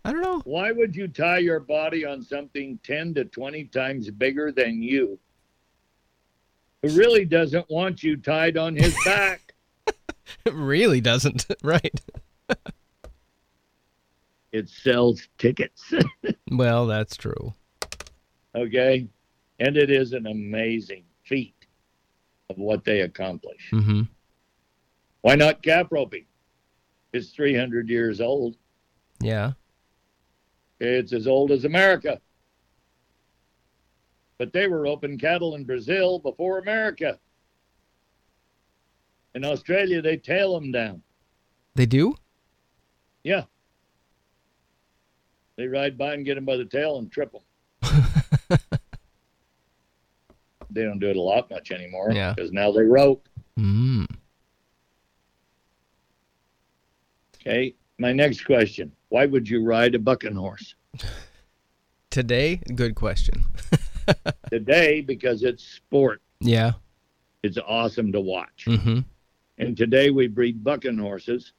[0.06, 0.40] I don't know.
[0.44, 5.18] Why would you tie your body on something 10 to 20 times bigger than you?
[6.82, 9.40] Who really doesn't want you tied on his back?
[10.52, 11.46] Really doesn't.
[11.62, 12.00] right.
[14.52, 15.92] it sells tickets.
[16.50, 17.54] Well, that's true.
[18.54, 19.08] okay?
[19.58, 21.66] And it is an amazing feat
[22.50, 23.70] of what they accomplish.
[23.72, 24.02] Mm-hmm.
[25.22, 26.26] Why not calf roping?
[27.12, 28.56] It's 300 years old.
[29.20, 29.52] Yeah.
[30.80, 32.20] It's as old as America.
[34.38, 37.18] But they were roping cattle in Brazil before America.
[39.34, 41.02] In Australia, they tail them down.
[41.74, 42.14] They do.
[43.24, 43.44] Yeah.
[45.56, 47.42] They ride by and get them by the tail and trip them.
[50.70, 52.34] they don't do it a lot much anymore Yeah.
[52.34, 53.26] because now they rope.
[53.58, 54.06] Mm.
[57.40, 57.74] Okay.
[57.98, 60.74] My next question Why would you ride a bucking horse?
[62.10, 63.46] Today, good question.
[64.50, 66.72] Today, because it's sport, Yeah.
[67.42, 68.66] it's awesome to watch.
[68.68, 68.98] Mm-hmm.
[69.56, 71.54] And today we breed bucking horses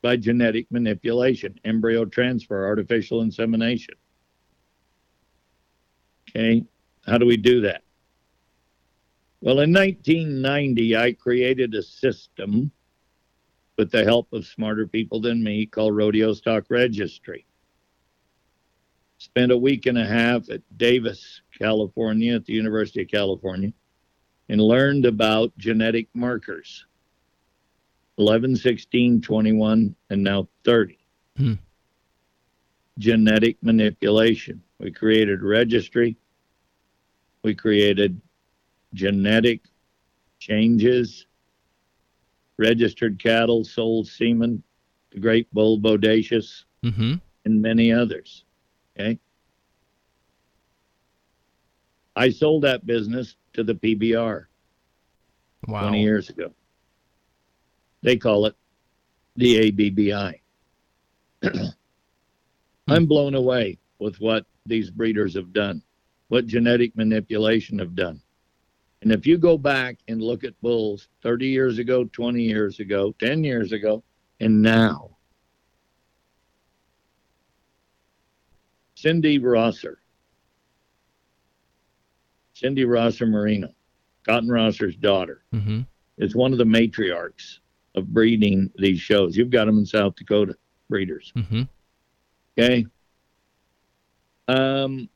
[0.00, 3.96] by genetic manipulation, embryo transfer, artificial insemination.
[6.30, 6.64] Okay,
[7.04, 7.82] how do we do that?
[9.40, 12.70] Well, in 1990, I created a system
[13.76, 17.46] with the help of smarter people than me called Rodeo Stock Registry.
[19.18, 23.72] Spent a week and a half at Davis, California, at the University of California,
[24.48, 26.86] and learned about genetic markers
[28.18, 30.98] 11, 16, 21, and now 30.
[31.36, 31.54] Hmm.
[32.98, 34.62] Genetic manipulation.
[34.78, 36.16] We created registry.
[37.42, 38.20] We created
[38.92, 39.62] genetic
[40.38, 41.26] changes,
[42.58, 44.62] registered cattle, sold semen,
[45.12, 47.14] the great bull bodacious, Mm-hmm.
[47.46, 48.44] and many others.
[48.98, 49.18] Okay.
[52.14, 54.44] I sold that business to the PBR
[55.66, 55.80] Wow.
[55.88, 56.52] 20 years ago.
[58.02, 58.54] They call it
[59.36, 60.42] the ABBI.
[62.88, 65.82] I'm blown away with what these breeders have done,
[66.28, 68.20] what genetic manipulation have done.
[69.04, 73.14] And if you go back and look at bulls 30 years ago, 20 years ago,
[73.20, 74.02] 10 years ago,
[74.40, 75.10] and now,
[78.94, 79.98] Cindy Rosser,
[82.54, 83.68] Cindy Rosser Marino,
[84.26, 85.80] Cotton Rosser's daughter, Mm-hmm.
[86.16, 87.58] is one of the matriarchs
[87.94, 89.36] of breeding these shows.
[89.36, 90.56] You've got them in South Dakota,
[90.88, 91.30] breeders.
[91.36, 91.62] Mm-hmm.
[92.58, 92.86] Okay.
[94.48, 95.10] Um,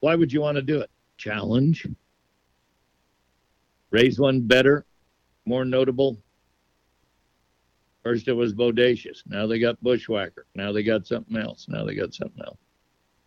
[0.00, 0.90] why would you want to do it?
[1.18, 1.86] Challenge.
[3.90, 4.84] Raise one better,
[5.46, 6.18] more notable.
[8.02, 9.22] First it was bodacious.
[9.26, 10.44] Now they got Bushwacker.
[10.54, 11.66] Now they got something else.
[11.68, 12.58] Now they got something else.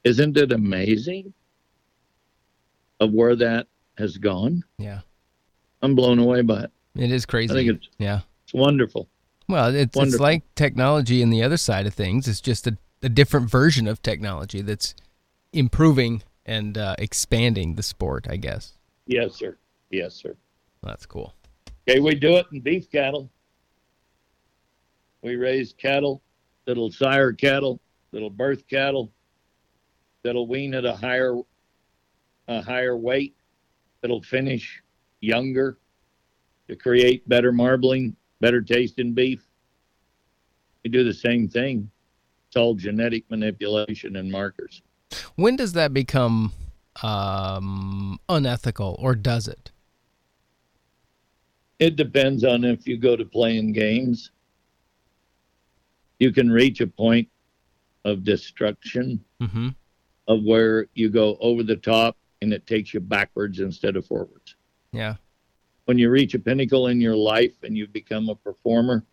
[0.03, 1.33] Isn't it amazing
[2.99, 3.67] of where that
[3.97, 4.63] has gone?
[4.77, 5.01] Yeah.
[5.81, 6.71] I'm blown away by it.
[6.95, 7.53] It is crazy.
[7.53, 8.21] I think it's yeah.
[8.43, 9.07] it's wonderful.
[9.47, 12.27] Well, it's it's like technology and the other side of things.
[12.27, 14.95] It's just a, a different version of technology that's
[15.53, 18.77] improving and uh, expanding the sport, I guess.
[19.07, 19.57] Yes, sir.
[19.89, 20.35] Yes, sir.
[20.83, 21.33] That's cool.
[21.87, 23.29] Okay, we do it in beef cattle.
[25.21, 26.21] We raise cattle
[26.65, 27.79] that'll sire cattle,
[28.11, 29.11] that'll birth cattle,
[30.23, 31.35] that'll wean at a higher
[32.47, 33.35] a higher weight,
[34.01, 34.81] that'll finish
[35.21, 35.77] younger
[36.67, 39.47] to create better marbling, better taste in beef.
[40.83, 41.89] We do the same thing.
[42.47, 44.81] It's all genetic manipulation and markers.
[45.35, 46.51] When does that become
[47.03, 49.70] um, unethical, or does it?
[51.81, 54.29] It depends on if you go to playing games.
[56.19, 57.27] You can reach a point
[58.05, 59.69] of destruction Mm-hmm.
[60.27, 64.55] of where you go over the top and it takes you backwards instead of forwards.
[64.91, 65.15] Yeah.
[65.85, 69.03] When you reach a pinnacle in your life and you become a performer,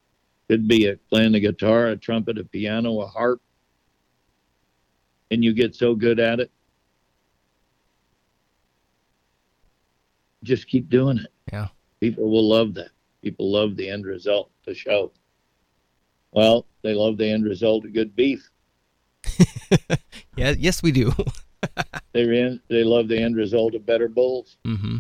[0.50, 3.40] could be a, playing a guitar, a trumpet, a piano, a harp,
[5.30, 6.50] and you get so good at it,
[10.42, 11.32] just keep doing it.
[12.00, 12.90] People will love that.
[13.22, 15.12] People love the end result, the show.
[16.32, 18.48] Well, they love the end result of good beef.
[20.38, 20.54] Yeah.
[20.56, 21.12] Yes, we do.
[22.12, 24.98] They in, they love the end result of better bulls, mm-hmm.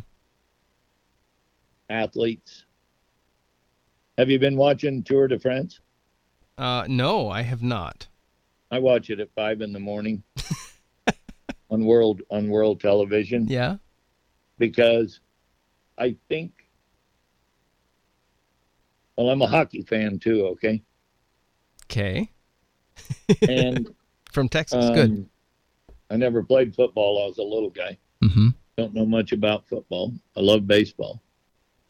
[1.88, 2.64] athletes.
[4.18, 5.80] Have you been watching Tour de France?
[6.58, 8.08] Uh, no, I have not.
[8.72, 10.22] I watch it at five in the morning
[11.70, 13.76] on world on world television Yeah.
[14.58, 15.20] because
[15.96, 16.52] I think.
[19.18, 20.46] Well, I'm a hockey fan too.
[20.46, 20.80] Okay,
[21.86, 22.30] Okay.
[23.48, 23.92] and
[24.32, 24.88] From Texas.
[24.90, 25.10] Good.
[25.10, 25.30] um,
[26.08, 27.24] I never played football.
[27.24, 27.98] I was a little guy.
[28.22, 28.48] Mm-hmm.
[28.76, 30.12] Don't know much about football.
[30.36, 31.20] I love baseball.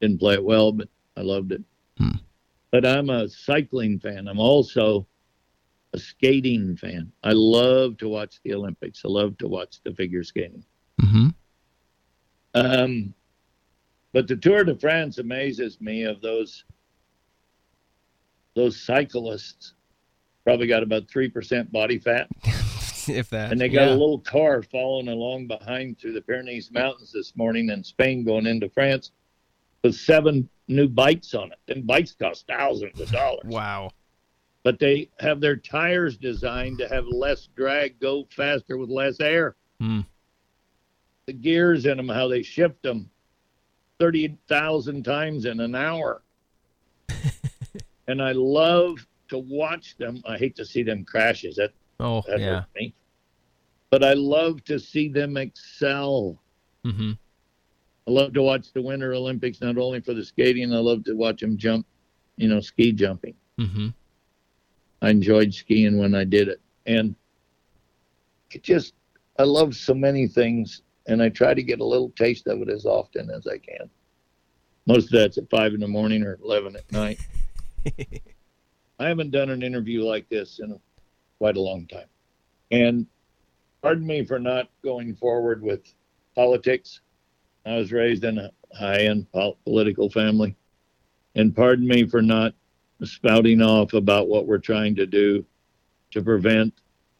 [0.00, 0.88] Didn't play it well, but
[1.18, 1.62] I loved it.
[1.98, 2.12] Hmm.
[2.70, 4.26] But I'm a cycling fan.
[4.26, 5.06] I'm also
[5.92, 7.12] a skating fan.
[7.24, 9.02] I love to watch the Olympics.
[9.04, 10.64] I love to watch the figure skating.
[11.02, 11.28] Mm-hmm.
[12.54, 13.12] Um,
[14.14, 16.64] but the Tour de France amazes me of those
[18.58, 19.74] those cyclists.
[20.44, 22.28] Probably got about three percent body fat.
[23.08, 23.52] if that.
[23.52, 23.90] And they got yeah.
[23.90, 28.46] a little car following along behind through the Pyrenees Mountains this morning in Spain going
[28.46, 29.12] into France
[29.82, 31.74] with seven new bikes on it.
[31.74, 33.44] And bikes cost thousands of dollars.
[33.46, 33.90] Wow.
[34.64, 39.56] But they have their tires designed to have less drag, go faster with less air.
[39.80, 40.00] Hmm.
[41.26, 43.10] The gears in them, how they shift them
[44.00, 46.22] 30,000 times in an hour.
[48.08, 50.22] And I love to watch them.
[50.26, 51.56] I hate to see them crashes.
[51.56, 52.46] That Oh, that yeah.
[52.60, 52.94] hurts me.
[53.90, 56.40] But I love to see them excel.
[56.84, 57.12] Mm-hmm.
[58.06, 61.14] I love to watch the Winter Olympics, not only for the skating, I love to
[61.14, 61.86] watch them jump,
[62.36, 63.34] you know, ski jumping.
[63.58, 63.88] Mm-hmm.
[65.02, 66.60] I enjoyed skiing when I did it.
[66.86, 67.14] And
[68.50, 68.94] it just,
[69.38, 72.68] I love so many things, and I try to get a little taste of it
[72.70, 73.90] as often as I can.
[74.86, 77.18] Most of that's at five in the morning or 11 at night.
[78.98, 80.78] I haven't done an interview like this in
[81.38, 82.08] quite a long time.
[82.70, 83.06] And
[83.82, 85.94] pardon me for not going forward with
[86.34, 87.00] politics.
[87.64, 89.26] I was raised in a high end
[89.64, 90.56] political family.
[91.34, 92.54] And pardon me for not
[93.04, 95.44] spouting off about what we're trying to do
[96.10, 96.74] to prevent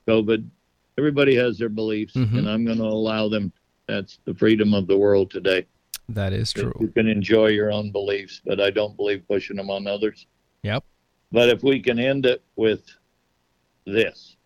[0.08, 0.48] COVID.
[0.96, 2.38] Everybody has their beliefs, Mhm.
[2.38, 3.52] and I'm going to allow them.
[3.86, 5.66] That's the freedom of the world today.
[6.08, 6.72] That is true.
[6.80, 10.26] You can enjoy your own beliefs, but I don't believe pushing them on others.
[10.62, 10.84] Yep.
[11.30, 12.84] But if we can end it with
[13.84, 14.36] this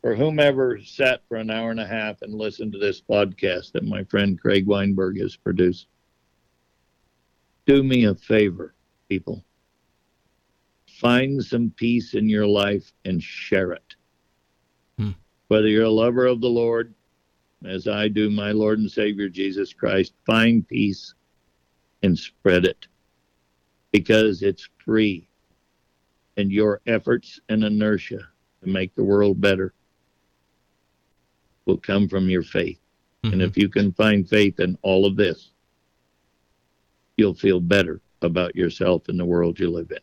[0.00, 3.84] for whomever sat for an hour and a half and listened to this podcast that
[3.84, 5.88] my friend Craig Weinberg has produced,
[7.66, 8.74] do me a favor,
[9.08, 9.44] people.
[11.00, 13.96] Find some peace in your life and share it.
[14.96, 15.10] Hmm.
[15.48, 16.94] Whether you're a lover of the Lord,
[17.64, 21.14] as I do my Lord and Savior Jesus Christ, find peace
[22.02, 22.86] and spread it
[24.00, 25.26] because it's free.
[26.36, 28.28] And your efforts and inertia
[28.62, 29.72] to make the world better
[31.64, 32.78] will come from your faith.
[33.24, 33.44] And Mhm.
[33.46, 35.52] if you can find faith in all of this,
[37.16, 39.98] you'll feel better about yourself and the world you live in.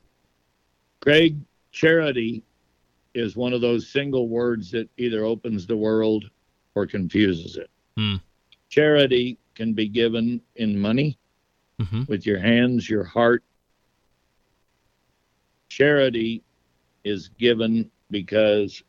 [0.99, 1.38] Craig,
[1.72, 2.44] charity
[3.14, 6.32] is one of those single words that either opens the world
[6.74, 7.70] or confuses it.
[7.95, 8.15] Hmm.
[8.70, 11.20] Charity can be given in money,
[11.80, 12.07] Mhm.
[12.07, 13.44] with your hands, your heart.
[15.75, 16.43] Charity
[17.03, 18.83] is given because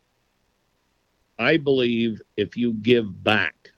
[1.38, 3.70] I believe if you give back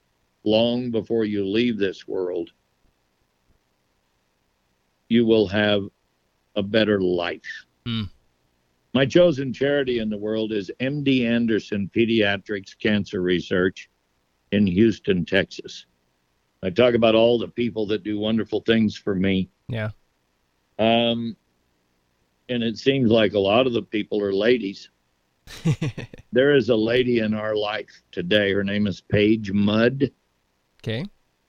[0.43, 2.51] long before you leave this world,
[5.07, 5.87] you will have
[6.57, 7.65] a better life.
[7.85, 8.03] Hmm.
[8.93, 13.89] My chosen charity in the world is MD Anderson Pediatrics Cancer Research
[14.51, 15.85] in Houston, Texas.
[16.61, 19.49] I talk about all the people that do wonderful things for me.
[19.69, 19.91] Yeah.
[20.77, 21.37] Um,
[22.49, 24.89] and it seems like a lot of the people are ladies.
[26.33, 28.51] There is a lady in our life today.
[28.53, 30.11] Her name is Paige Mudd.
[30.83, 31.05] okay.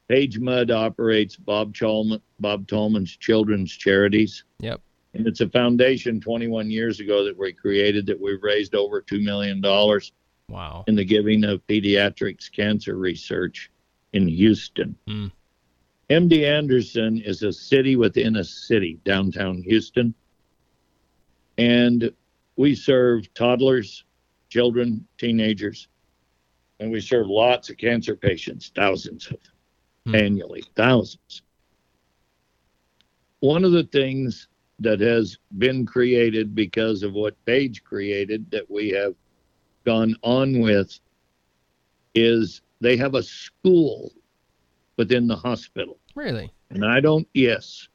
[0.09, 4.45] Paige Mudd operates Bob Tallman, Bob Tallman's Children's Charities.
[4.61, 4.81] Yep.
[5.15, 9.23] And it's a foundation 21 years ago that we created that we've raised over $2
[9.23, 9.61] million
[10.49, 10.85] Wow.
[10.87, 13.71] in the giving of pediatrics cancer research
[14.15, 14.97] in Houston.
[15.07, 15.27] Hmm.
[16.09, 20.15] MD Anderson is a city within a city, downtown Houston.
[21.59, 22.11] And
[22.57, 24.05] we serve toddlers,
[24.49, 25.89] children, teenagers,
[26.81, 29.53] and we serve lots of cancer patients, thousands of them
[30.07, 30.15] Hmm.
[30.15, 31.43] annually, thousands.
[33.41, 34.49] One of the things
[34.79, 39.15] that has been created because of what Paige created that we have
[39.85, 40.99] gone on with
[42.15, 44.13] is they have a school
[44.97, 45.99] within the hospital.
[46.15, 46.53] Really?
[46.71, 47.89] And I don't, yes.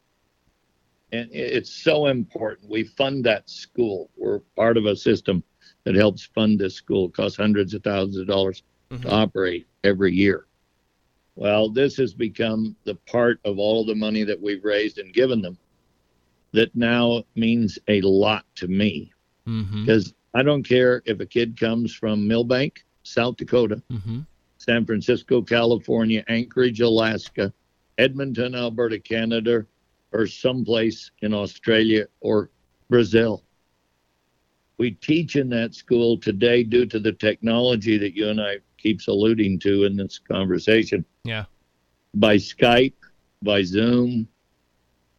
[1.13, 2.69] And it's so important.
[2.71, 4.09] We fund that school.
[4.17, 5.43] We're part of a system
[5.83, 7.05] that helps fund this school.
[7.07, 9.11] It costs hundreds of thousands of dollars to Mhm.
[9.11, 10.47] operate every year.
[11.35, 15.41] Well, this has become the part of all the money that we've raised and given
[15.41, 15.57] them
[16.51, 19.11] that now means a lot to me
[19.47, 19.85] Mhm.
[19.85, 24.25] because I don't care if a kid comes from Milbank, South Dakota, Mhm.
[24.57, 27.53] San Francisco, California, Anchorage, Alaska,
[27.99, 29.65] Edmonton, Alberta, Canada,
[30.13, 32.49] or someplace in Australia or
[32.89, 33.43] Brazil.
[34.77, 39.07] We teach in that school today due to the technology that you and I keeps
[39.07, 41.05] alluding to in this conversation.
[41.23, 41.45] Yeah.
[42.15, 42.93] By Skype,
[43.41, 44.27] by Zoom,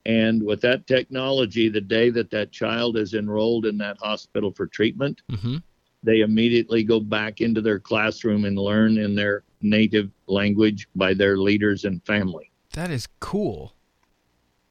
[0.07, 4.67] and with that technology, the day that that child is enrolled in that hospital for
[4.67, 5.63] treatment, Mhm.
[6.03, 11.39] they immediately go back into their classroom and learn in their native language by their
[11.39, 12.51] leaders and family.
[12.75, 13.75] That is cool.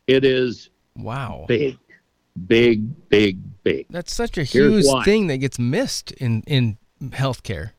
[0.07, 1.45] It is Wow.
[1.47, 1.77] big,
[2.47, 3.87] big, big, big.
[3.89, 7.71] That's such a huge thing that gets missed in in healthcare.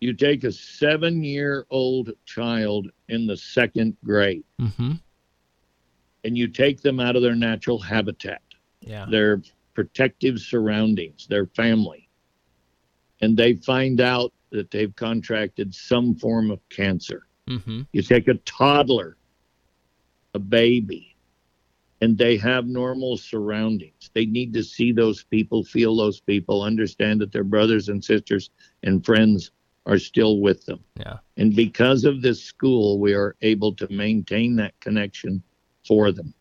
[0.00, 5.00] You take a seven year old child in the second grade Mhm.
[6.24, 8.42] and you take them out of their natural habitat,
[8.80, 9.06] Yeah.
[9.06, 9.42] their
[9.72, 12.08] protective surroundings, their family,
[13.20, 17.26] and they find out that they've contracted some form of cancer.
[17.48, 17.86] Mhm.
[17.92, 19.16] You take a toddler,
[20.34, 21.13] a baby,
[22.04, 24.10] and they have normal surroundings.
[24.12, 28.50] They need to see those people, feel those people, understand that their brothers and sisters
[28.82, 29.52] and friends
[29.86, 30.80] are still with them.
[31.00, 31.16] Yeah.
[31.38, 35.42] And because of this school, we are able to maintain that connection
[35.88, 36.34] for them.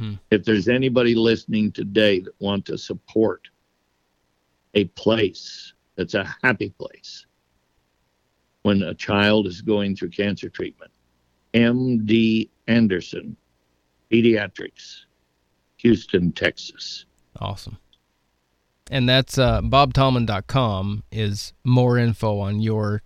[0.00, 0.14] Hmm.
[0.32, 3.46] If there's anybody listening today that want to support
[4.74, 7.26] a place that's a happy place
[8.62, 10.90] when a child is going through cancer treatment,
[11.54, 13.36] MD Anderson
[14.12, 15.00] Pediatrics
[15.78, 17.04] Houston, Texas.
[17.40, 17.78] Awesome.
[18.90, 23.02] And that's uh, bobtallman.com is more info on your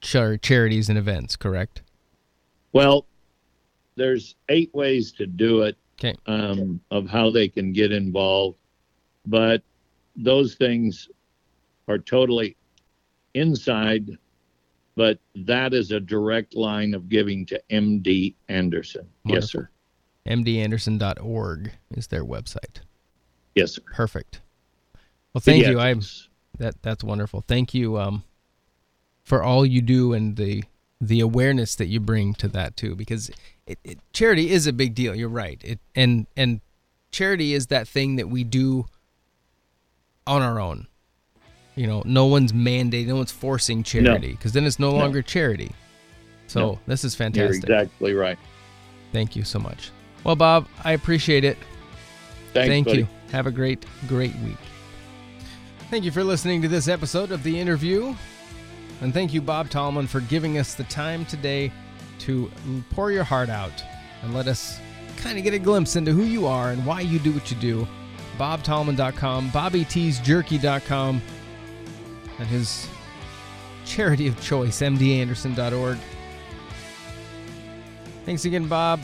[0.00, 1.82] char- charities and events, correct?
[2.72, 3.06] Well,
[3.96, 6.14] there's eight ways to do it Okay.
[6.26, 8.58] um, of how they can get involved,
[9.26, 9.62] but
[10.16, 11.08] those things
[11.88, 12.56] are totally
[13.34, 14.10] inside.
[14.96, 19.08] But that is a direct line of giving to MD Anderson.
[19.24, 19.68] Yes, sir.
[20.26, 22.80] mdanderson.org is their website.
[23.54, 23.82] Yes, sir.
[23.92, 24.40] Perfect.
[25.32, 25.78] Well, thank you.
[25.80, 26.28] I Pediatrics.
[26.58, 27.42] that that's wonderful.
[27.46, 28.24] Thank you um
[29.22, 30.64] for all you do and the
[31.00, 33.30] the awareness that you bring to that too because
[33.66, 35.14] it, it, charity is a big deal.
[35.14, 35.60] You're right.
[35.64, 36.60] It and and
[37.10, 38.86] charity is that thing that we do
[40.26, 40.86] on our own.
[41.76, 44.96] You know, no one's mandating, no one's forcing charity because then it's no No.
[44.98, 45.72] longer charity.
[46.46, 46.78] So No.
[46.86, 47.64] this is You're fantastic.
[47.64, 48.38] exactly right.
[49.12, 49.90] Thank you so much.
[50.24, 51.58] Well, Bob, I appreciate it.
[52.52, 52.98] Thanks, Thank buddy.
[53.00, 53.08] you.
[53.30, 54.56] Have a great, great week.
[55.90, 58.14] Thank you for listening to this episode of The Interview.
[59.00, 61.70] And thank you, Bob Tallman, for giving us the time today
[62.20, 62.50] to
[62.90, 63.84] pour your heart out
[64.22, 64.80] and let us
[65.16, 67.56] kind of get a glimpse into who you are and why you do what you
[67.58, 67.86] do.
[68.38, 71.22] BobTallman.com, BobbyTsJerky.com,
[72.38, 72.88] and his
[73.84, 75.98] charity of choice, MDAnderson.org.
[78.24, 79.00] Thanks again, Bob.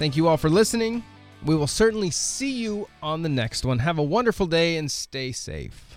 [0.00, 1.04] Thank you all for listening.
[1.44, 3.80] We will certainly see you on the next one.
[3.80, 5.89] Have a wonderful day and stay safe.